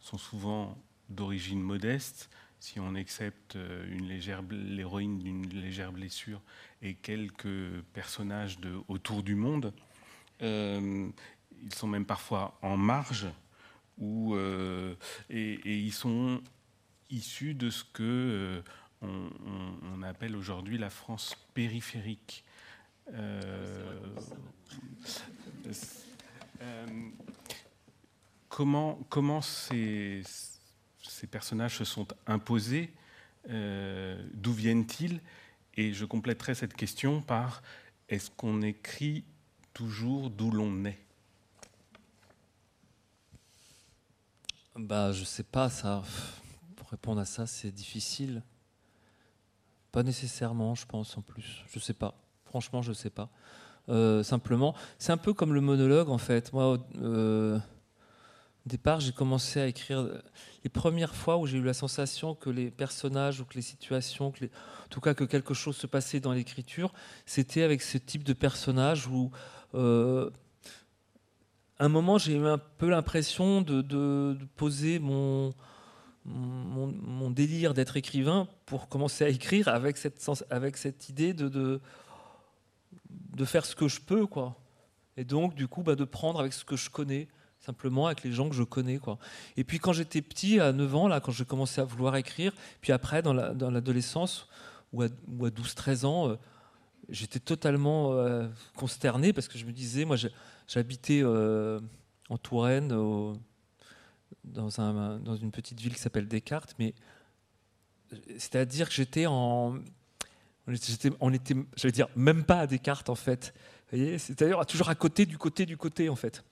[0.00, 0.76] sont souvent
[1.08, 2.30] d'origine modeste.
[2.58, 6.40] Si on accepte euh, une légère, l'héroïne d'une légère blessure
[6.82, 9.72] et quelques personnages de autour du monde,
[10.42, 11.08] euh,
[11.62, 13.26] ils sont même parfois en marge,
[13.98, 14.36] ou
[15.30, 16.42] et, ils sont
[17.10, 18.62] issus de ce que
[19.02, 19.28] euh,
[19.94, 22.44] on, appelle aujourd'hui la France périphérique.
[23.12, 24.00] Euh,
[26.62, 26.86] euh,
[29.08, 30.22] comment ces,
[31.30, 32.92] personnages se sont imposés
[33.48, 35.20] D'où viennent-ils?
[35.74, 37.62] Et je compléterai cette question par
[38.08, 39.24] est-ce qu'on écrit
[39.74, 40.98] toujours d'où l'on est
[44.74, 46.02] Bah, je sais pas, ça.
[46.76, 48.42] Pour répondre à ça, c'est difficile.
[49.90, 51.64] Pas nécessairement, je pense, en plus.
[51.68, 52.14] Je sais pas.
[52.44, 53.30] Franchement, je sais pas.
[53.88, 56.52] Euh, simplement, c'est un peu comme le monologue, en fait.
[56.52, 57.58] Moi, euh,
[58.66, 60.08] au départ, j'ai commencé à écrire
[60.64, 64.26] les premières fois où j'ai eu la sensation que les personnages ou que les situations,
[64.26, 66.92] en tout cas que quelque chose se passait dans l'écriture,
[67.26, 69.30] c'était avec ce type de personnage où
[69.74, 70.30] euh,
[71.78, 75.54] un moment j'ai eu un peu l'impression de, poser mon,
[77.30, 81.80] délire d'être écrivain pour commencer à écrire avec cette, idée de,
[83.44, 84.26] faire ce que je peux.
[84.26, 84.56] quoi.
[85.16, 87.28] Et donc, du coup, bah, de prendre avec ce que je connais
[87.66, 88.98] simplement avec les gens que je connais.
[88.98, 89.18] Quoi.
[89.56, 92.52] Et puis quand j'étais petit, à 9 ans, là, quand j'ai commencé à vouloir écrire,
[92.80, 94.48] puis après dans l'adolescence,
[94.92, 96.36] ou à, à 12-13 ans, euh,
[97.08, 98.46] j'étais totalement euh,
[98.76, 100.16] consterné parce que je me disais, moi
[100.68, 101.80] j'habitais euh,
[102.28, 102.88] en Touraine,
[104.44, 106.94] dans, un, dans une petite ville qui s'appelle Descartes, mais
[108.38, 109.78] c'est-à-dire que j'étais en...
[111.20, 113.54] On était, j'allais dire, même pas à Descartes en fait.
[113.92, 116.42] C'est-à-dire toujours à côté du côté du côté en fait.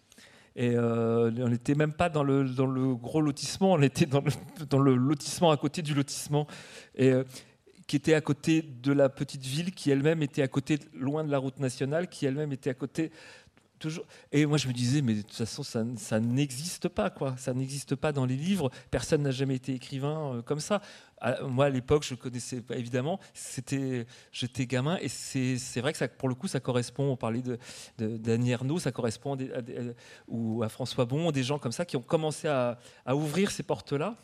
[0.56, 4.20] Et euh, on n'était même pas dans le, dans le gros lotissement, on était dans
[4.20, 4.30] le,
[4.66, 6.46] dans le lotissement à côté du lotissement.
[6.94, 7.24] Et, euh,
[7.86, 11.30] qui était à côté de la petite ville, qui elle-même était à côté, loin de
[11.30, 13.10] la route nationale, qui elle-même était à côté.
[14.32, 17.34] Et moi, je me disais, mais de toute façon, ça, n'existe pas, quoi.
[17.36, 18.70] Ça n'existe pas dans les livres.
[18.90, 20.80] Personne n'a jamais été écrivain euh, comme ça
[21.42, 23.18] moi, à l'époque, je connaissais évidemment.
[23.32, 27.12] C'était, j'étais gamin, et c'est vrai que ça, pour le coup, ça correspond.
[27.12, 27.58] On parlait de,
[27.98, 29.60] de ça correspond à
[30.28, 32.78] ou à François Bon, des gens comme ça qui ont commencé à,
[33.14, 34.16] ouvrir ces portes-là,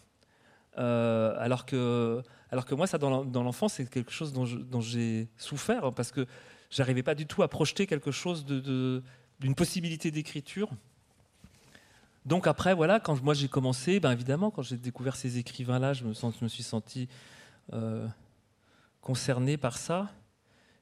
[0.79, 5.87] euh, alors que, alors que moi, ça, dans l'enfance, c'est quelque chose dont j'ai souffert
[5.87, 6.27] hein, parce que
[6.71, 9.03] j'arrivais pas du tout à projeter quelque chose de,
[9.41, 10.71] d'une possibilité d'écriture
[12.27, 16.05] donc après, voilà, quand moi j'ai commencé, ben évidemment, quand j'ai découvert ces écrivains-là, je
[16.05, 17.09] me, suis senti
[17.73, 18.07] euh,
[19.01, 20.11] concerné par ça,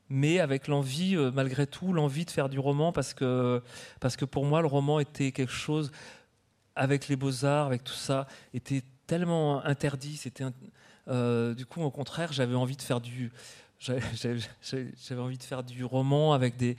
[0.09, 3.63] mais avec l'envie, euh, malgré tout, l'envie de faire du roman, parce que,
[4.01, 5.93] parce que pour moi, le roman était quelque chose,
[6.75, 10.17] avec les beaux-arts, avec tout ça, était tellement interdit.
[10.17, 10.45] C'était
[11.07, 13.31] euh, du coup, au contraire, j'avais envie de faire du,
[13.79, 16.77] j'avais envie de faire du roman avec des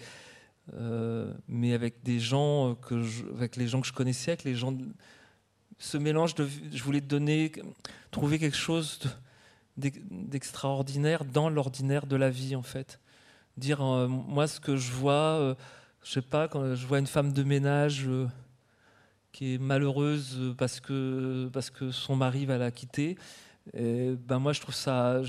[0.73, 4.55] euh, mais avec des gens que je, avec les gens que je connaissais, avec les
[4.55, 4.75] gens,
[5.77, 6.35] ce mélange
[6.71, 7.51] je voulais donner,
[8.11, 8.99] trouver quelque chose
[9.77, 12.99] d'extraordinaire dans l'ordinaire de la vie en fait.
[13.57, 15.55] Dire euh, moi ce que je vois, euh,
[16.03, 18.07] je sais pas quand je vois une femme de ménage
[19.31, 23.17] qui est malheureuse parce que parce que son mari va la quitter,
[23.73, 25.25] ben moi je trouve ça euh,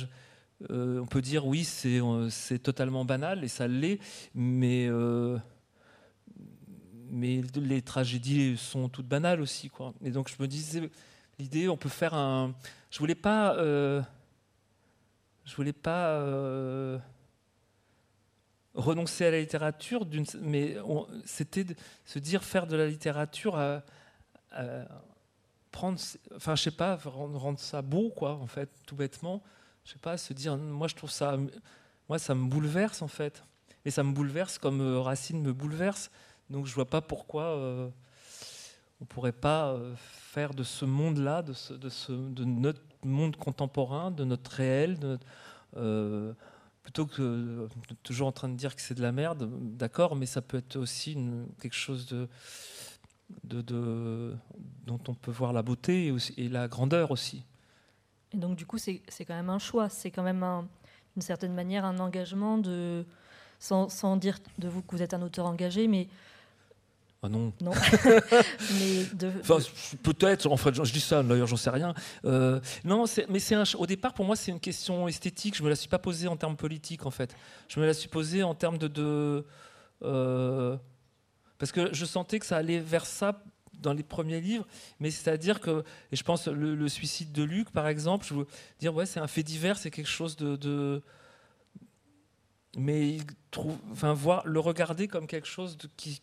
[0.68, 3.98] on peut dire oui, euh, c'est totalement banal et ça l'est,
[4.34, 5.38] mais, euh,
[7.08, 9.70] mais les tragédies sont toutes banales aussi.
[9.70, 9.94] Quoi.
[10.04, 10.90] Et donc je me disais,
[11.38, 12.54] l'idée, on peut faire un.
[12.90, 13.54] Je voulais pas.
[13.56, 16.22] je voulais pas
[18.74, 20.06] renoncer à la littérature,
[20.42, 20.76] mais
[21.24, 21.66] c'était
[22.04, 23.82] se dire faire de la littérature à,
[25.70, 25.98] prendre,
[26.34, 29.42] enfin je sais pas, rendre, ça beau quoi, en fait, tout bêtement
[29.84, 31.36] je sais pas, se dire, moi je trouve ça,
[32.08, 33.44] moi ça me bouleverse en fait,
[33.84, 36.10] et ça me bouleverse comme euh, Racine me bouleverse,
[36.48, 37.88] donc je vois pas pourquoi euh,
[39.00, 41.72] on pourrait pas euh, faire de ce monde-là, de, ce,
[42.12, 45.18] de, notre monde contemporain, de notre réel, de,
[46.82, 47.68] plutôt que
[48.02, 50.76] toujours en train de dire que c'est de la merde, d'accord, mais ça peut être
[50.76, 51.16] aussi
[51.60, 52.28] quelque chose de,
[53.44, 57.44] dont on peut voir la beauté et la grandeur aussi.
[58.34, 59.88] Et donc, du coup, c'est quand même un choix.
[59.88, 60.44] C'est quand même,
[61.16, 63.04] d'une certaine manière, un engagement de.
[63.58, 66.08] Sans, sans, dire de vous que vous êtes un auteur engagé, mais.
[67.22, 67.52] Ah non.
[67.60, 67.72] Non.
[68.78, 69.58] mais de, enfin,
[70.02, 70.46] peut-être.
[70.46, 71.22] En fait, je dis ça.
[71.22, 71.92] D'ailleurs, j'en sais rien.
[72.24, 75.56] Euh, non, mais c'est au départ pour moi, c'est une question esthétique.
[75.56, 77.36] Je me la suis pas posée en termes politiques, en fait.
[77.68, 79.44] Je me la suis posée en termes de, de
[80.02, 80.76] euh,
[81.58, 83.42] parce que je sentais que ça allait vers ça
[83.80, 84.66] dans les premiers livres,
[84.98, 88.46] mais c'est-à-dire que, et je pense le, suicide de Luc, par exemple, je veux
[88.78, 91.02] dire, ouais, c'est un fait divers, c'est quelque chose de,
[92.76, 96.20] mais il trouve, enfin, voir, le regarder comme quelque chose qui,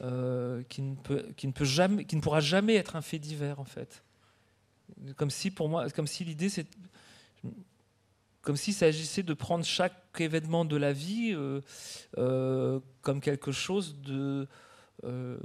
[0.00, 3.18] euh, qui, ne peut, qui ne peut jamais, qui ne pourra jamais être un fait
[3.18, 4.04] divers, en fait.
[5.16, 6.66] Comme si, pour moi, comme si l'idée, c'est
[8.42, 11.62] comme s'il s'agissait de prendre chaque événement de la vie euh,
[12.18, 14.46] euh, comme quelque chose de,
[15.02, 15.38] euh,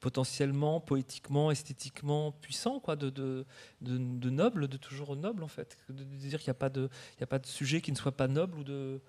[0.00, 5.76] potentiellement, poétiquement, esthétiquement puissant, quoi, de, de, noble, de toujours noble en fait.
[5.88, 9.00] De, dire qu'il n'y a, pas de, sujet qui ne soit pas noble ou de,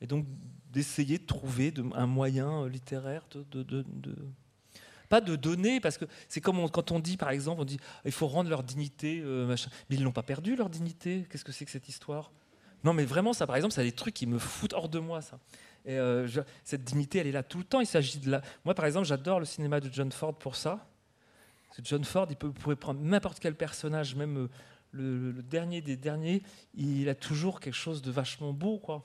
[0.00, 0.26] et donc
[0.70, 3.84] d'essayer de trouver un moyen littéraire de,
[5.08, 8.12] pas de donner, parce que c'est comme quand on dit, par exemple, on dit il
[8.12, 9.54] faut rendre leur dignité, euh,
[9.88, 11.26] mais ils n'ont pas perdu leur dignité.
[11.30, 12.32] Qu'est-ce que c'est que cette histoire?
[12.82, 15.22] Non, mais vraiment, ça, par exemple, a des trucs qui me foutent hors de moi,
[15.22, 15.38] ça.
[15.84, 16.26] Et euh,
[16.62, 17.80] cette dignité, elle est là tout le temps.
[17.80, 18.42] Il s'agit de la.
[18.64, 20.86] Moi, par exemple, j'adore le cinéma de John Ford pour ça.
[21.82, 24.48] John Ford, il peut, pourrait prendre n'importe quel personnage, même euh,
[24.92, 26.42] le, dernier des derniers,
[26.74, 29.04] il a toujours quelque chose de vachement beau, quoi.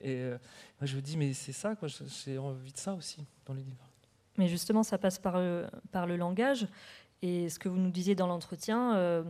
[0.00, 0.38] Et euh,
[0.80, 1.88] moi, je me dis, mais c'est ça, quoi.
[1.88, 3.88] J'ai envie de ça aussi dans les livres.
[4.36, 6.66] Mais justement, ça passe par le langage.
[7.22, 9.24] Et ce que vous nous disiez dans l'entretien,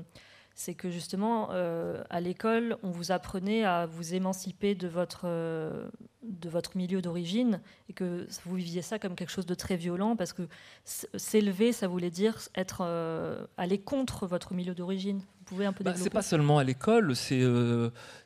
[0.55, 5.89] c'est que justement, euh, à l'école, on vous apprenait à vous émanciper de votre, euh,
[6.23, 10.15] de votre milieu d'origine et que vous viviez ça comme quelque chose de très violent
[10.15, 10.43] parce que
[10.85, 15.19] s'élever, ça voulait dire être euh, aller contre votre milieu d'origine.
[15.19, 17.43] Vous pouvez un peu bah, C'est pas seulement à l'école, c'est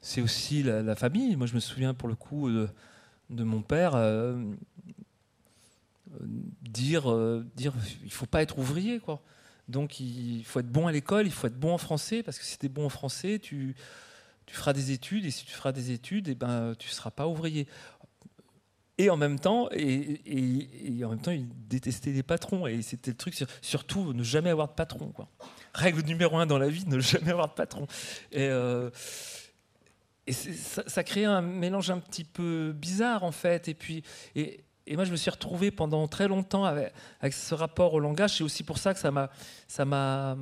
[0.03, 1.35] c'est aussi la, famille.
[1.35, 2.69] Moi, je me souviens pour le coup de,
[3.31, 3.97] de mon père
[6.63, 7.73] dire, dire
[8.05, 9.23] il faut pas être ouvrier, quoi.
[9.69, 12.45] Donc il faut être bon à l'école, il faut être bon en français, parce que
[12.45, 13.77] si tu es bon en français, tu,
[14.47, 17.11] feras des études, et si tu feras des études, et eh ben, tu ne seras
[17.11, 17.67] pas ouvrier.
[19.01, 20.21] Et en même temps, et,
[21.05, 22.67] en même temps, il détestait les patrons.
[22.67, 25.13] Et c'était le truc, surtout ne jamais avoir de patron.
[25.73, 27.87] Règle numéro un dans la vie, ne jamais avoir de patron.
[28.33, 28.91] Et, euh,
[30.31, 33.69] ça, ça crée un mélange un petit peu bizarre en fait.
[33.69, 34.03] Et puis,
[34.35, 36.93] et, et moi, je me suis retrouvé pendant très longtemps avec,
[37.31, 38.39] ce rapport au langage.
[38.39, 39.31] C'est aussi pour ça que ça m'a,
[39.67, 40.37] ça m'a,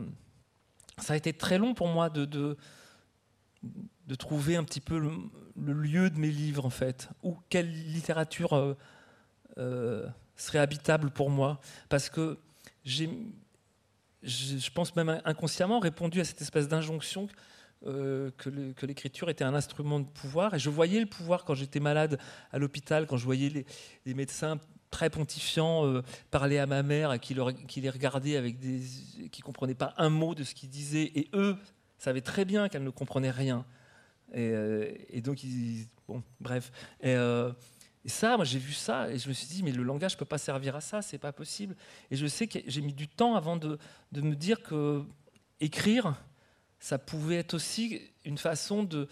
[0.98, 6.10] ça a été très long pour moi de, de, trouver un petit peu le, lieu
[6.10, 8.74] de mes livres, en fait, ou quelle littérature euh,
[9.58, 12.38] euh, serait habitable pour moi, parce que
[12.84, 13.10] j'ai,
[14.22, 17.26] je pense même inconsciemment répondu à cette espèce d'injonction
[17.84, 20.54] euh, que l'écriture était un instrument de pouvoir.
[20.54, 22.18] Et je voyais le pouvoir quand j'étais malade
[22.50, 23.66] à l'hôpital, quand je voyais
[24.04, 24.58] les, médecins
[24.90, 28.80] très pontifiants euh, parler à ma mère et qui, les regardaient avec des,
[29.30, 31.12] qui comprenaient pas un mot de ce qu'ils disaient.
[31.14, 31.56] Et eux
[31.98, 33.64] savaient très bien qu'elles ne comprenaient rien.
[34.32, 35.44] Et, euh, donc,
[36.08, 36.72] bon, bref.
[37.02, 37.14] Et,
[38.06, 40.24] ça, moi, j'ai vu ça et je me suis dit, mais le langage ne peut
[40.24, 41.76] pas servir à ça, c'est pas possible.
[42.10, 43.78] Et je sais que j'ai mis du temps avant de,
[44.12, 45.02] de me dire que
[45.60, 46.14] écrire,
[46.80, 49.08] ça pouvait être aussi une façon de,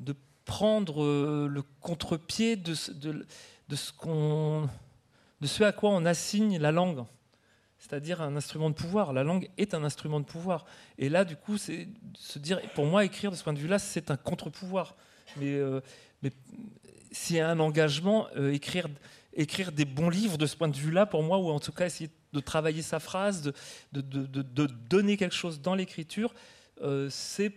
[0.00, 3.26] de prendre euh, le contre-pied de, de,
[3.68, 4.68] de, ce qu'on,
[5.40, 7.04] de ce à quoi on assigne la langue,
[7.78, 9.12] c'est-à-dire un instrument de pouvoir.
[9.12, 10.64] La langue est un instrument de pouvoir.
[10.98, 13.78] Et là, du coup, c'est se dire, pour moi, écrire de ce point de vue-là,
[13.78, 14.94] c'est un contre-pouvoir.
[15.36, 15.80] Mais, euh,
[17.10, 18.88] s'il y a un engagement, euh, écrire,
[19.34, 21.86] écrire des bons livres de ce point de vue-là, pour moi, ou en tout cas
[21.86, 23.52] essayer de travailler sa phrase, de,
[23.92, 26.34] de, de donner quelque chose dans l'écriture,
[26.80, 27.52] euh, c'est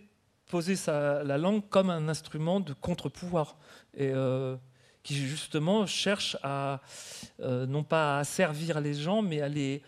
[0.46, 3.56] poser la langue comme un instrument de contre-pouvoir.
[3.94, 4.56] Et euh,
[5.02, 6.80] qui justement cherche à
[7.40, 9.82] euh, non pas à servir les gens, mais à les,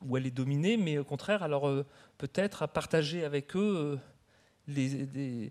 [0.00, 1.68] ou à les dominer, mais au contraire, alors
[2.18, 3.98] peut-être à partager avec eux
[4.68, 5.50] des,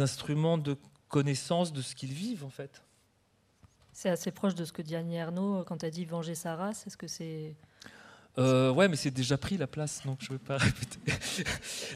[0.00, 0.76] instruments de
[1.08, 2.82] connaissance de ce qu'ils vivent en fait.
[3.92, 6.86] C'est assez proche de ce que dit Annie Ernaux quand elle dit venger sa race.
[6.86, 7.54] Est-ce que c'est
[8.38, 11.00] euh, ouais, mais c'est déjà pris la place, donc je ne vais pas répéter.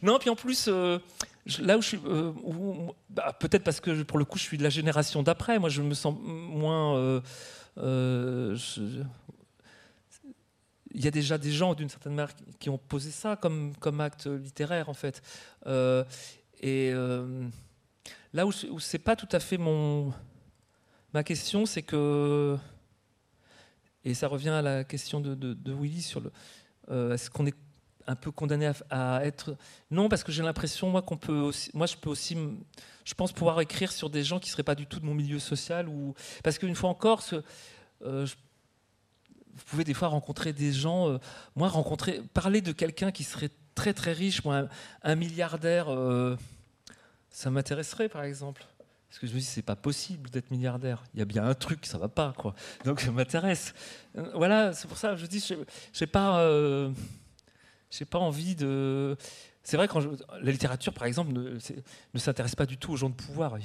[0.03, 0.99] non, puis en plus, euh,
[1.61, 2.33] là où je suis, euh,
[3.09, 5.59] bah, peut-être parce que pour le coup, je suis de la génération d'après.
[5.59, 7.23] Moi, je me sens moins.
[7.79, 9.05] il
[11.05, 14.89] y a déjà des gens, d'une certaine manière, qui ont posé ça comme, acte littéraire,
[14.89, 15.23] en fait.
[16.61, 16.93] et
[18.33, 20.13] là où, où c'est pas tout à fait mon
[21.15, 22.59] ma question, c'est que
[24.07, 26.31] et ça revient à la question de, de, Willy sur le.
[26.91, 27.57] Euh, est-ce qu'on est
[28.07, 29.57] un peu condamné à, être
[29.91, 32.39] non parce que j'ai l'impression moi qu'on peut aussi, moi je peux aussi
[33.05, 35.41] je pense pouvoir écrire sur des gens qui seraient pas du tout de mon milieu
[35.41, 37.25] social ou parce qu'une fois encore
[38.03, 38.25] euh,
[39.57, 41.19] vous pouvez des fois rencontrer des gens euh,
[41.57, 44.69] moi rencontrer parler de quelqu'un qui serait très très riche moi
[45.03, 45.89] un milliardaire
[47.31, 48.65] ça m'intéresserait par exemple
[49.09, 51.05] parce que je me dis, c'est pas possible d'être milliardaire.
[51.15, 52.55] Il y a bien un truc, ça va pas, quoi.
[52.85, 53.73] Donc ça m'intéresse.
[54.17, 55.47] Euh, voilà, c'est pour ça que je dis,
[55.93, 56.91] j'ai pas, euh,
[58.11, 59.17] pas envie de.
[59.63, 61.59] C'est vrai quand la littérature, par exemple, ne,
[62.15, 63.57] ne s'intéresse pas du tout aux gens de pouvoir,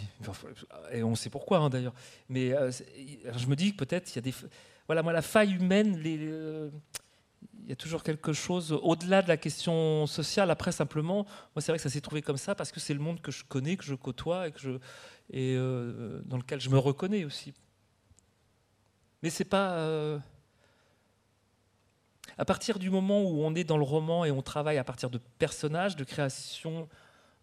[0.92, 1.94] et on sait pourquoi hein, d'ailleurs.
[2.28, 4.34] Mais euh, je me dis que peut-être il y a des,
[4.88, 10.08] voilà, moi la faille humaine, il y a toujours quelque chose au-delà de la question
[10.08, 10.50] sociale.
[10.50, 11.26] Après, simplement,
[11.56, 13.32] moi, c'est vrai que ça s'est trouvé comme ça parce que c'est le monde que
[13.32, 14.70] je connais, que je côtoie et, que je,
[15.32, 17.54] et euh, dans lequel je me reconnais aussi.
[19.24, 19.74] Mais c'est pas.
[19.78, 20.20] Euh,
[22.38, 25.10] à partir du moment où on est dans le roman et on travaille à partir
[25.10, 26.88] de personnages, de création,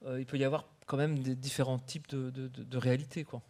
[0.07, 3.23] il peut y avoir quand même des différents types de, de, réalités.
[3.23, 3.43] Quoi.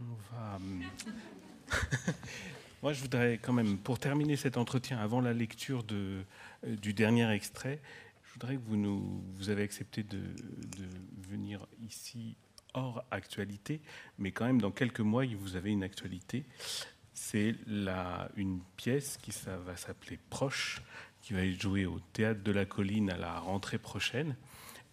[0.00, 0.58] Va...
[2.82, 6.22] Moi, je voudrais quand même, pour terminer cet entretien, avant la lecture de,
[6.66, 7.80] euh, du dernier extrait,
[8.34, 10.20] voudrais que vous nous, vous avez accepté de,
[11.28, 12.36] venir ici
[12.74, 13.80] hors actualité,
[14.18, 16.44] mais quand même dans quelques mois, vous avez une actualité.
[17.12, 17.54] C'est
[18.36, 20.82] une pièce qui ça va s'appeler Proche,
[21.22, 24.36] qui va être jouée au théâtre de la Colline à la rentrée prochaine.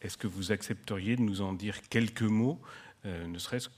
[0.01, 2.61] Est-ce que vous accepteriez de nous en dire quelques mots,
[3.05, 3.69] euh, ne serait-ce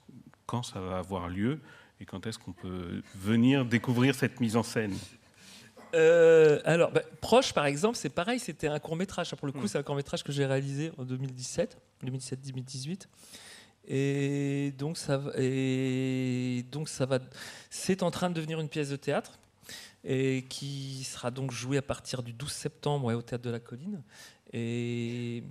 [0.45, 1.61] quand ça va avoir lieu
[1.99, 4.95] et quand est-ce qu'on peut venir découvrir cette mise en scène?
[5.93, 9.33] Euh, alors, bah, Proche, par exemple, c'est pareil, c'était un court métrage.
[9.35, 9.67] Pour le coup, hmm.
[9.67, 13.07] c'est un court métrage que j'ai réalisé en 2017, 2017-2018.
[13.87, 17.19] Et donc, ça, et donc ça va,
[17.69, 19.39] c'est en train de devenir une pièce de théâtre
[20.05, 24.01] et qui sera donc jouée à partir du 12 septembre au théâtre de la Colline.
[24.51, 25.43] Et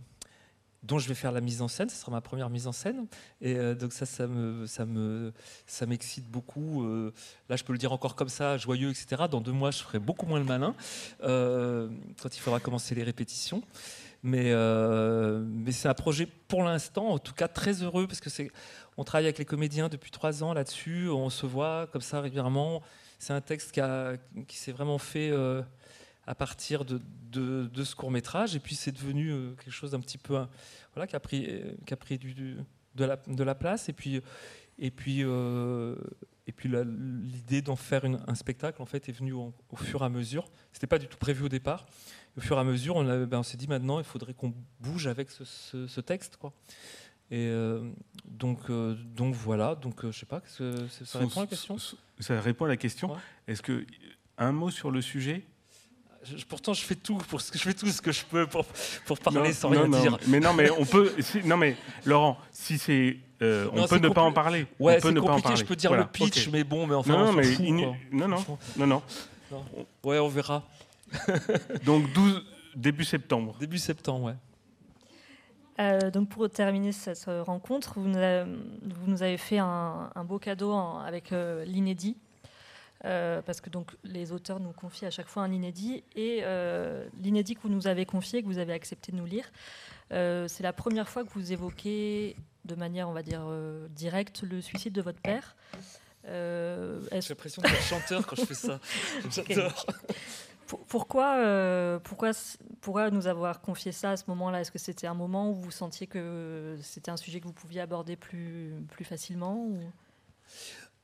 [0.83, 1.89] dont je vais faire la mise en scène.
[1.89, 3.07] Ce sera ma première mise en scène.
[3.41, 5.33] Et euh, donc ça, ça me, ça me,
[5.66, 6.85] ça m'excite beaucoup.
[6.85, 7.12] Euh,
[7.49, 9.24] là, je peux le dire encore comme ça, joyeux, etc.
[9.30, 10.74] Dans deux mois, je ferai beaucoup moins le malin
[11.22, 11.89] euh,
[12.20, 13.62] quand il faudra commencer les répétitions.
[14.24, 18.53] Mais, mais c'est un projet pour l'instant, en tout cas très heureux parce que c'est,
[18.97, 21.09] on travaille avec les comédiens depuis trois ans là-dessus.
[21.09, 22.83] On se voit comme ça régulièrement.
[23.18, 23.80] C'est un texte qui,
[24.47, 25.33] qui s'est vraiment fait
[26.27, 27.01] à partir de,
[27.33, 28.55] de, ce court métrage.
[28.55, 30.39] Et puis c'est devenu euh, quelque chose d'un petit peu
[30.95, 32.57] voilà, qui a pris, euh, qui a pris du,
[32.95, 33.89] de, la, de la place.
[33.89, 34.20] Et puis,
[34.79, 35.97] et puis, euh,
[36.47, 40.09] et puis l'idée d'en faire un spectacle en fait est venue au, fur et à
[40.09, 40.49] mesure.
[40.73, 41.87] C'était pas du tout prévu au départ.
[42.37, 45.07] Au fur et à mesure, on, ben, on s'est dit maintenant il faudrait qu'on bouge
[45.07, 46.37] avec ce, ce, texte.
[46.37, 46.53] Quoi.
[47.31, 47.53] Et
[48.25, 49.75] donc, donc voilà.
[49.75, 50.49] Donc je sais pas, que
[50.89, 51.77] ça répond à la question?
[52.20, 53.16] Ça répond à la question.
[53.47, 53.87] Est-ce que
[54.39, 55.45] un mot sur le sujet?
[56.49, 58.64] Pourtant, je fais tout pour ce que je fais tout ce que je peux pour,
[59.07, 60.18] pour parler sans rien dire.
[60.29, 61.12] Mais non, mais on peut.
[61.45, 64.66] non, mais Laurent, si c'est, euh, on peut ne pas en parler.
[64.79, 65.57] Ouais, c'est compliqué.
[65.57, 69.03] Je peux dire le pitch, mais bon, mais enfin, non, mais non, non, non, non,
[70.05, 70.62] Ouais, on verra.
[71.85, 72.43] Donc 12
[72.75, 73.57] début septembre.
[73.61, 74.35] Début septembre, ouais.
[75.81, 80.25] Euh, donc pour terminer cette rencontre, vous nous avez, vous nous avez fait un, un
[80.25, 82.16] beau cadeau avec euh, l'inédit.
[83.05, 87.05] Euh, parce que donc les auteurs nous confient à chaque fois un inédit et euh,
[87.20, 89.50] l'inédit que vous nous avez confié, que vous avez accepté de nous lire,
[90.12, 93.42] euh, c'est la première fois que vous évoquez de manière, on va dire,
[93.90, 95.57] directe le suicide de votre père.
[96.24, 96.30] J'ai
[97.28, 98.78] l'impression d'être chanteur quand je fais ça.
[99.30, 99.84] J'adore.
[100.88, 102.30] Pourquoi, pourquoi,
[102.80, 104.61] pourquoi nous avoir confié ça à ce moment-là?
[104.61, 107.80] Est-ce que c'était un moment où vous sentiez que c'était un sujet que vous pouviez
[107.80, 109.80] aborder plus, plus facilement ou?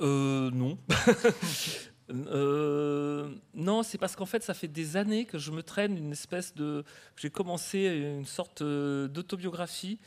[0.01, 0.79] Euh, non.
[2.11, 6.13] Euh, non, c'est parce qu'en fait, ça fait des années que je me traîne une
[6.13, 6.83] espèce de.
[7.17, 10.01] J'ai commencé une sorte euh, d'autobiographie.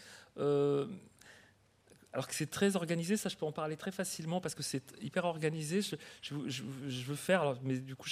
[2.14, 5.00] Alors que c'est très organisé, ça je peux en parler très facilement parce que c'est
[5.00, 5.82] hyper organisé.
[6.24, 6.34] Je,
[7.04, 8.10] veux faire, mais du coup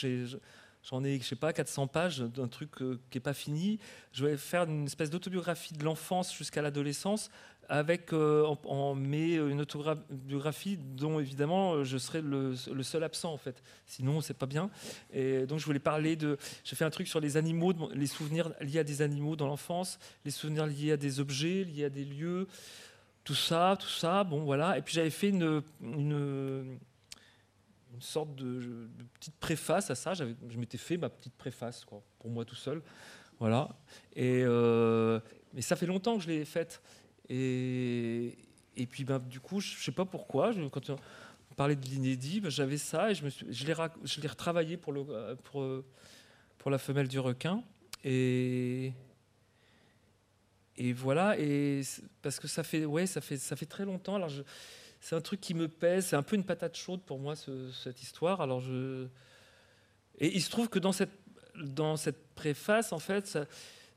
[0.84, 2.84] j'en ai, je sais pas, 400 pages d'un truc qui
[3.16, 3.80] n'est pas fini.
[4.12, 7.30] Je vais faire une espèce d'autobiographie de l'enfance jusqu'à l'adolescence
[7.70, 13.38] avec euh, en, mai une autobiographie dont évidemment euh, je serai le, seul absent en
[13.38, 13.62] fait.
[13.86, 14.72] Sinon c'est pas bien.
[15.14, 16.38] Et donc je voulais parler de.
[16.64, 20.00] J'ai fait un truc sur les animaux, les souvenirs liés à des animaux dans l'enfance,
[20.26, 22.48] les souvenirs liés à des objets, liés à des lieux,
[23.24, 24.24] tout ça, tout ça.
[24.24, 24.78] Bon voilà.
[24.78, 25.62] Et puis j'avais fait une,
[28.00, 30.14] sorte de, petite préface à ça.
[30.14, 32.82] Je m'étais fait ma petite préface quoi, pour moi tout seul.
[33.40, 33.70] Voilà.
[34.16, 35.20] Et euh,
[35.54, 36.82] mais ça fait longtemps que je l'ai faite.
[37.30, 38.38] Et,
[38.76, 40.98] et puis, ben, du coup, je ne sais pas pourquoi, quand on
[41.56, 43.66] parlait de l'inédit, ben, j'avais ça et je, me je
[44.22, 45.66] l'ai retravaillé pour, le, pour,
[46.58, 47.64] pour la femelle du requin.
[48.04, 48.94] Et,
[50.78, 51.82] et voilà, et
[52.22, 54.16] parce que ça fait, ouais, ça fait, ça fait très longtemps.
[54.16, 54.30] Alors,
[55.00, 58.02] c'est un truc qui me pèse, c'est un peu une patate chaude pour moi, cette
[58.02, 58.42] histoire.
[58.42, 58.64] Alors,
[60.20, 63.38] et il se trouve que dans cette, préface, en fait,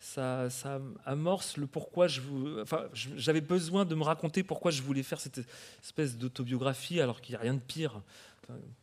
[0.00, 0.48] ça,
[1.04, 2.64] amorce le pourquoi je vous.
[2.92, 5.40] J'avais besoin de me raconter pourquoi je voulais faire cette
[5.82, 8.02] espèce d'autobiographie, alors qu'il n'y a rien de pire.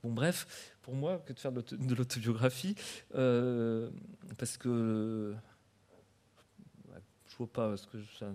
[0.03, 2.75] bon, bref, pour moi, que de faire de l'autobiographie,
[3.15, 3.89] euh,
[4.37, 5.35] parce que
[7.27, 8.25] je vois pas ce que c'est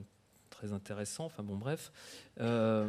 [0.51, 1.27] très intéressant.
[1.27, 1.93] Enfin, bon, bref.
[2.41, 2.89] Euh,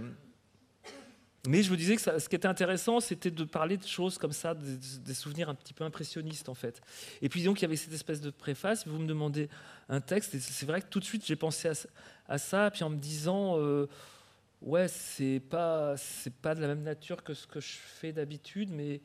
[1.48, 4.32] mais je vous disais que ce qui était intéressant, c'était de parler de choses comme
[4.32, 6.82] ça, des, souvenirs un petit peu impressionnistes en fait.
[7.22, 9.50] Et puis donc il y avait cette espèce de préface, vous me demandez
[9.90, 11.72] un texte, et c'est vrai que tout de suite j'ai pensé
[12.28, 13.88] à, ça, puis en me disant, euh,
[14.62, 18.70] ouais, c'est pas, c'est pas de la même nature que ce que je fais d'habitude,
[18.72, 19.02] mais,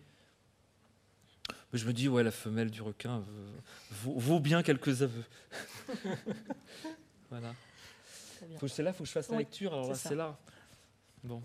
[1.72, 3.24] je me dis, ouais, la femelle du requin
[3.90, 5.24] vaut, bien quelques aveux.
[7.30, 7.54] voilà.
[8.66, 10.36] C'est là, il faut que je fasse la lecture, alors là, c'est là.
[11.22, 11.42] Bon.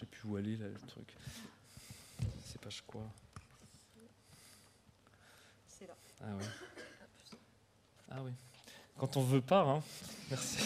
[0.00, 1.14] Sais plus où aller, là, le truc.
[2.44, 3.02] C'est page quoi
[5.66, 5.94] C'est là.
[6.22, 6.44] Ah oui.
[8.10, 8.32] Ah oui.
[8.96, 9.82] Quand on veut pas, hein.
[10.30, 10.58] Merci.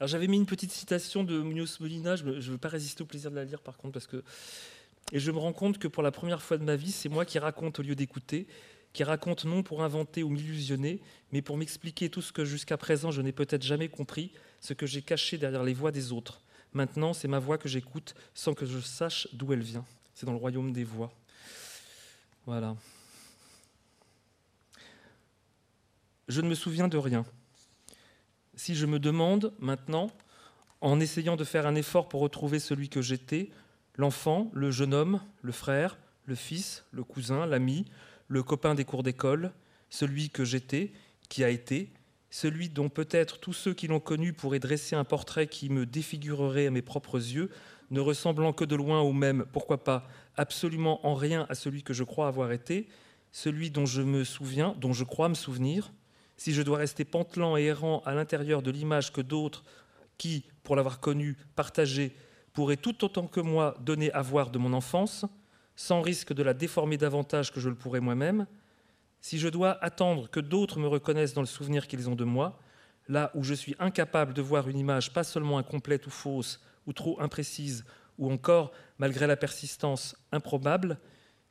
[0.00, 3.06] Alors j'avais mis une petite citation de Munoz Molina, je ne veux pas résister au
[3.06, 4.22] plaisir de la lire par contre, parce que...
[5.10, 7.24] Et je me rends compte que pour la première fois de ma vie, c'est moi
[7.24, 8.46] qui raconte au lieu d'écouter,
[8.92, 11.00] qui raconte non pour inventer ou m'illusionner,
[11.32, 14.86] mais pour m'expliquer tout ce que jusqu'à présent je n'ai peut-être jamais compris, ce que
[14.86, 16.40] j'ai caché derrière les voix des autres.
[16.72, 19.84] Maintenant, c'est ma voix que j'écoute sans que je sache d'où elle vient.
[20.14, 21.12] C'est dans le royaume des voix.
[22.44, 22.76] Voilà.
[26.28, 27.24] Je ne me souviens de rien.
[28.54, 30.10] Si je me demande maintenant,
[30.80, 33.50] en essayant de faire un effort pour retrouver celui que j'étais,
[33.96, 37.86] l'enfant, le jeune homme, le frère, le fils, le cousin, l'ami,
[38.28, 39.52] le copain des cours d'école,
[39.90, 40.92] celui que j'étais,
[41.28, 41.90] qui a été,
[42.30, 46.66] celui dont peut-être tous ceux qui l'ont connu pourraient dresser un portrait qui me défigurerait
[46.66, 47.50] à mes propres yeux,
[47.90, 50.06] ne ressemblant que de loin au même, pourquoi pas,
[50.36, 52.86] absolument en rien à celui que je crois avoir été,
[53.32, 55.92] celui dont je me souviens, dont je crois me souvenir,
[56.36, 59.64] si je dois rester pantelant et errant à l'intérieur de l'image que d'autres,
[60.18, 62.14] qui, pour l'avoir connu, partagé,
[62.52, 65.24] pourraient tout autant que moi donner à voir de mon enfance,
[65.78, 68.48] sans risque de la déformer davantage que je le pourrais moi-même,
[69.20, 72.58] si je dois attendre que d'autres me reconnaissent dans le souvenir qu'ils ont de moi,
[73.06, 76.92] là où je suis incapable de voir une image pas seulement incomplète ou fausse, ou
[76.92, 77.84] trop imprécise,
[78.18, 80.98] ou encore, malgré la persistance, improbable,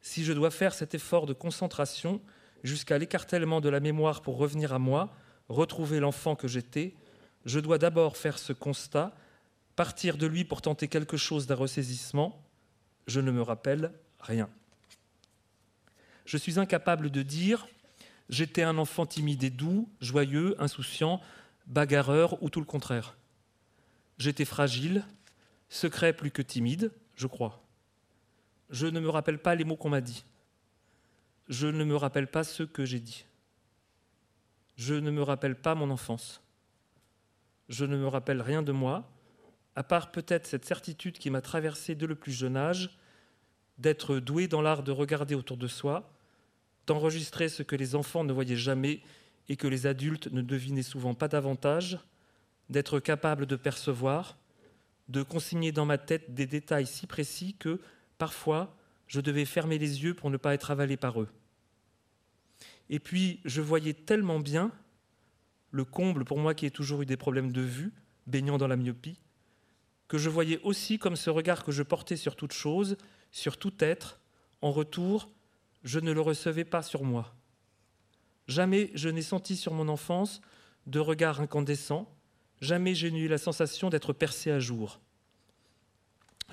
[0.01, 2.19] si je dois faire cet effort de concentration
[2.63, 5.13] jusqu'à l'écartèlement de la mémoire pour revenir à moi,
[5.47, 6.95] retrouver l'enfant que j'étais,
[7.45, 9.15] je dois d'abord faire ce constat,
[9.78, 12.43] partir de lui pour tenter quelque chose d'un ressaisissement.
[13.07, 14.49] Je ne me rappelle rien.
[16.26, 17.68] Je suis incapable de dire
[18.30, 21.22] j'étais un enfant timide et doux, joyeux, insouciant,
[21.68, 23.15] bagarreur ou tout le contraire.
[24.18, 25.05] J'étais fragile,
[25.70, 27.63] secret plus que timide, je crois.
[28.70, 30.26] Je ne me rappelle pas les mots qu'on m'a dit.
[31.47, 33.26] Je ne me rappelle pas ce que j'ai dit.
[34.76, 36.41] Je ne me rappelle pas mon enfance.
[37.70, 39.09] Je ne me rappelle rien de moi,
[39.76, 42.97] à part peut-être cette certitude qui m'a traversé dès le plus jeune âge,
[43.78, 46.09] d'être doué dans l'art de regarder autour de soi,
[46.88, 49.01] d'enregistrer ce que les enfants ne voyaient jamais
[49.49, 51.99] et que les adultes ne devinaient souvent pas davantage,
[52.69, 54.38] d'être capable de percevoir,
[55.09, 57.80] de consigner dans ma tête des détails si précis que,
[58.17, 58.75] parfois,
[59.07, 61.30] je devais fermer les yeux pour ne pas être avalé par eux.
[62.89, 64.71] Et puis, je voyais tellement bien,
[65.71, 67.93] le comble pour moi qui ai toujours eu des problèmes de vue,
[68.25, 69.19] baignant dans la myopie,
[70.07, 72.97] que je voyais aussi comme ce regard que je portais sur toute chose,
[73.32, 74.19] sur tout être,
[74.61, 75.30] en retour,
[75.84, 77.34] je ne le recevais pas sur moi.
[78.47, 80.41] Jamais je n'ai senti sur mon enfance
[80.86, 82.09] de regard incandescent,
[82.61, 84.99] jamais je n'ai eu la sensation d'être percé à jour.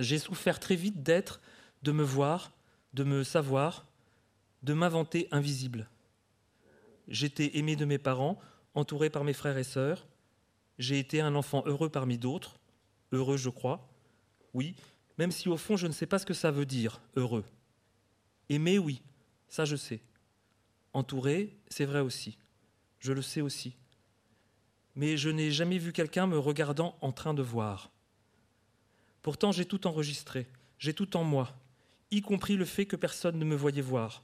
[0.01, 1.41] J'ai souffert très vite d'être,
[1.83, 2.53] de me voir,
[2.95, 3.87] de me savoir,
[4.63, 5.89] de m'inventer invisible.
[7.07, 8.41] J'étais aimé de mes parents,
[8.75, 10.07] entouré par mes frères et sœurs.
[10.79, 12.59] J'ai été un enfant heureux parmi d'autres,
[13.13, 13.89] heureux je crois,
[14.53, 14.75] oui,
[15.19, 17.45] même si au fond je ne sais pas ce que ça veut dire, heureux.
[18.49, 19.03] Aimé, oui,
[19.49, 20.03] ça je sais.
[20.93, 22.39] Entouré, c'est vrai aussi.
[23.01, 23.77] Je le sais aussi
[24.95, 27.91] mais je n'ai jamais vu quelqu'un me regardant en train de voir.
[29.23, 30.47] Pourtant, j'ai tout enregistré,
[30.79, 31.57] j'ai tout en moi,
[32.11, 34.23] y compris le fait que personne ne me voyait voir.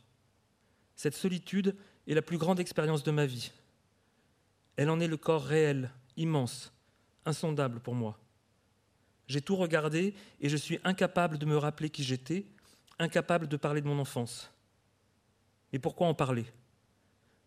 [0.95, 1.75] Cette solitude
[2.07, 3.51] est la plus grande expérience de ma vie.
[4.77, 6.73] Elle en est le corps réel, immense,
[7.25, 8.19] insondable pour moi.
[9.31, 12.47] J'ai tout regardé et je suis incapable de me rappeler qui j'étais,
[12.99, 14.51] incapable de parler de mon enfance.
[15.73, 16.45] Mais pourquoi en parler?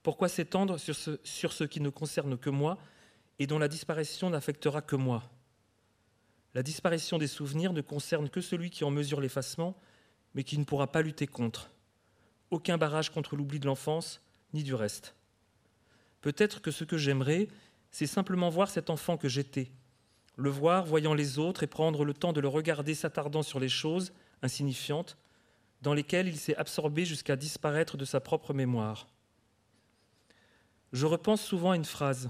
[0.02, 2.78] Pourquoi s'étendre sur ce, sur ce qui ne concerne que moi
[3.38, 5.30] et dont la disparition n'affectera que moi?
[6.54, 9.76] La disparition des souvenirs ne concerne que celui qui en mesure l'effacement,
[10.36, 11.70] mais qui ne pourra pas lutter contre.
[12.50, 14.22] Aucun barrage contre l'oubli de l'enfance,
[14.54, 15.16] ni du reste.
[16.22, 17.50] Peut-être que ce que j'aimerais,
[17.92, 19.70] c'est simplement voir cet enfant que j'étais,
[20.36, 23.70] le voir voyant les autres et prendre le temps de le regarder s'attardant sur les
[23.70, 25.18] choses insignifiantes
[25.82, 29.08] dans lesquelles il s'est absorbé jusqu'à disparaître de sa propre mémoire.
[30.92, 32.30] Je repense souvent à une phrase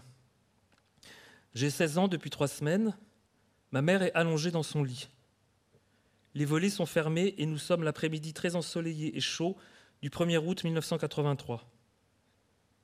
[1.53, 2.97] j'ai 16 ans depuis trois semaines.
[3.71, 5.07] Ma mère est allongée dans son lit.
[6.33, 9.55] Les volets sont fermés et nous sommes l'après-midi très ensoleillé et chaud
[10.01, 11.69] du 1er août 1983.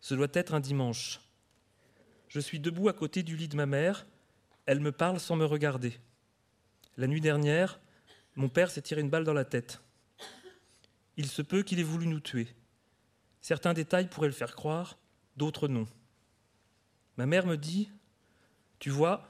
[0.02, 1.20] Ce doit être un dimanche.
[2.28, 4.06] Je suis debout à côté du lit de ma mère.
[4.70, 5.98] Elle me parle sans me regarder.
[6.96, 7.80] La nuit dernière,
[8.36, 9.82] mon père s'est tiré une balle dans la tête.
[11.18, 12.48] Il se peut qu'il ait voulu nous tuer.
[13.42, 15.00] Certains détails pourraient le faire croire,
[15.38, 15.88] d'autres non.
[17.18, 17.90] Ma mère me dit
[18.78, 19.28] Tu vois,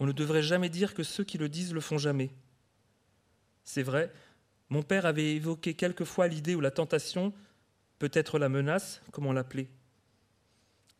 [0.00, 2.32] on ne devrait jamais dire que ceux qui le disent le font jamais.
[3.62, 4.12] C'est vrai,
[4.70, 7.32] mon père avait évoqué quelquefois l'idée ou la tentation,
[8.00, 9.70] peut-être la menace, comme on l'appelait.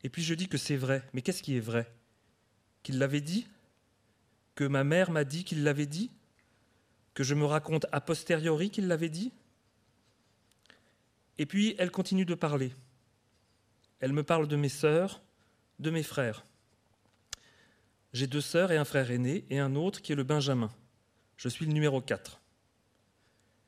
[0.05, 1.93] Et puis je dis que c'est vrai, mais qu'est-ce qui est vrai?
[2.89, 3.47] Qu'il l'avait dit
[4.55, 6.11] Que ma mère m'a dit qu'il l'avait dit
[7.13, 9.31] Que je me raconte a posteriori qu'il l'avait dit
[11.37, 12.73] Et puis elle continue de parler.
[14.01, 15.21] Elle me parle de mes sœurs,
[15.81, 16.47] de mes frères.
[18.15, 20.71] J'ai deux sœurs et un frère aîné et un autre qui est le Benjamin.
[21.37, 22.41] Je suis le numéro 4.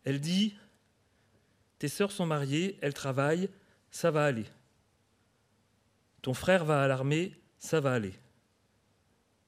[0.04, 0.56] Elle dit
[1.78, 3.50] Tes sœurs sont mariées, elles travaillent,
[3.90, 4.46] ça va aller.
[6.22, 8.14] Ton frère va à l'armée, ça va aller.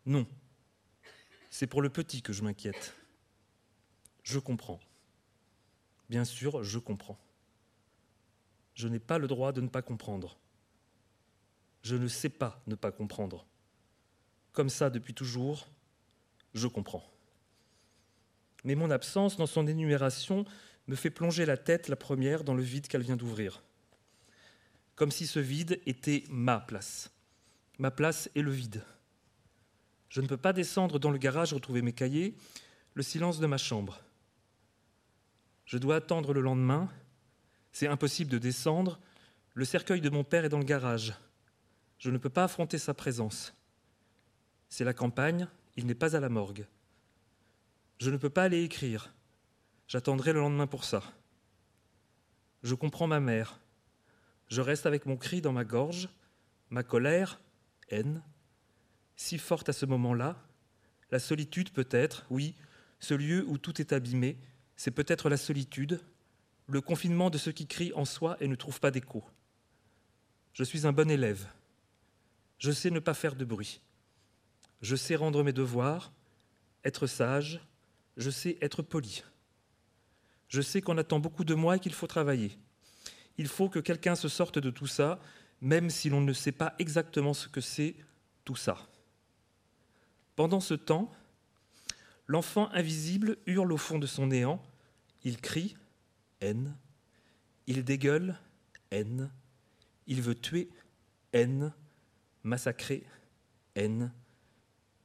[0.07, 0.26] Non,
[1.50, 2.94] c'est pour le petit que je m'inquiète.
[4.24, 4.80] Je comprends.
[6.09, 7.18] Bien sûr, je comprends.
[8.74, 10.38] Je n'ai pas le droit de ne pas comprendre.
[11.82, 13.46] Je ne sais pas ne pas comprendre.
[14.53, 15.68] Comme ça depuis toujours,
[16.55, 17.12] je comprends
[18.64, 20.44] mais mon absence dans son énumération
[20.88, 23.62] me fait plonger la tête la première dans le vide qu'elle vient d'ouvrir.
[24.94, 27.11] Comme si ce vide était ma place.
[27.78, 28.82] Ma place est le vide.
[30.12, 32.34] Je ne peux pas descendre dans le garage retrouver mes cahiers,
[32.92, 34.02] le silence de ma chambre.
[35.64, 36.90] Je dois attendre le lendemain.
[37.72, 39.00] C'est impossible de descendre.
[39.54, 41.14] Le cercueil de mon père est dans le garage.
[41.96, 43.54] Je ne peux pas affronter sa présence.
[44.68, 45.48] C'est la campagne,
[45.78, 46.66] il n'est pas à la morgue.
[47.96, 49.14] Je ne peux pas aller écrire.
[49.88, 51.02] J'attendrai le lendemain pour ça.
[52.62, 53.60] Je comprends ma mère.
[54.48, 56.10] Je reste avec mon cri dans ma gorge,
[56.68, 57.40] ma colère,
[57.88, 58.22] haine,
[59.16, 60.36] si forte à ce moment-là.
[61.10, 62.54] La solitude peut-être, oui,
[63.00, 64.38] ce lieu où tout est abîmé,
[64.76, 66.00] c'est peut-être la solitude,
[66.68, 69.24] le confinement de ceux qui crient en soi et ne trouvent pas d'écho.
[70.52, 71.46] Je suis un bon élève.
[72.58, 73.80] Je sais ne pas faire de bruit.
[74.80, 76.12] Je sais rendre mes devoirs,
[76.84, 77.60] être sage,
[78.16, 79.22] je sais être poli.
[80.48, 82.58] Je sais qu'on attend beaucoup de moi et qu'il faut travailler.
[83.38, 85.18] Il faut que quelqu'un se sorte de tout ça,
[85.60, 87.96] même si l'on ne sait pas exactement ce que c'est
[88.44, 88.76] tout ça.
[90.37, 91.11] Pendant ce temps,
[92.26, 94.62] l'enfant invisible hurle au fond de son néant,
[95.24, 95.76] il crie
[96.41, 96.74] haine,
[97.66, 98.39] il dégueule
[98.91, 99.30] haine,
[100.07, 100.70] il veut tuer
[101.33, 101.72] haine,
[102.43, 103.05] massacrer
[103.74, 104.12] haine.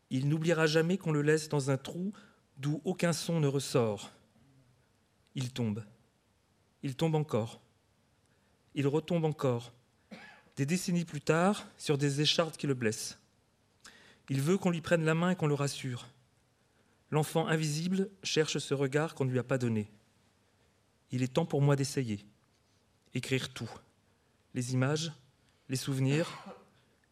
[0.10, 2.14] Il n'oubliera jamais qu'on le laisse dans un trou
[2.58, 4.12] d'où aucun son ne ressort.
[5.36, 5.84] Il tombe.
[6.82, 7.62] Il tombe encore.
[8.74, 9.74] Il retombe encore.
[10.56, 13.20] Des décennies plus tard, sur des échardes qui le blessent.
[14.30, 16.08] Il veut qu'on lui prenne la main et qu'on le rassure.
[17.12, 19.90] L'enfant invisible cherche ce regard qu'on ne lui a pas donné.
[21.12, 22.26] Il est temps pour moi d'essayer.
[23.14, 23.70] Écrire tout.
[24.54, 25.12] Les images,
[25.70, 26.28] les souvenirs,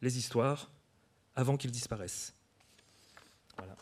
[0.02, 0.70] les histoires,
[1.36, 2.34] avant qu'ils disparaissent.
[3.58, 3.76] Voilà.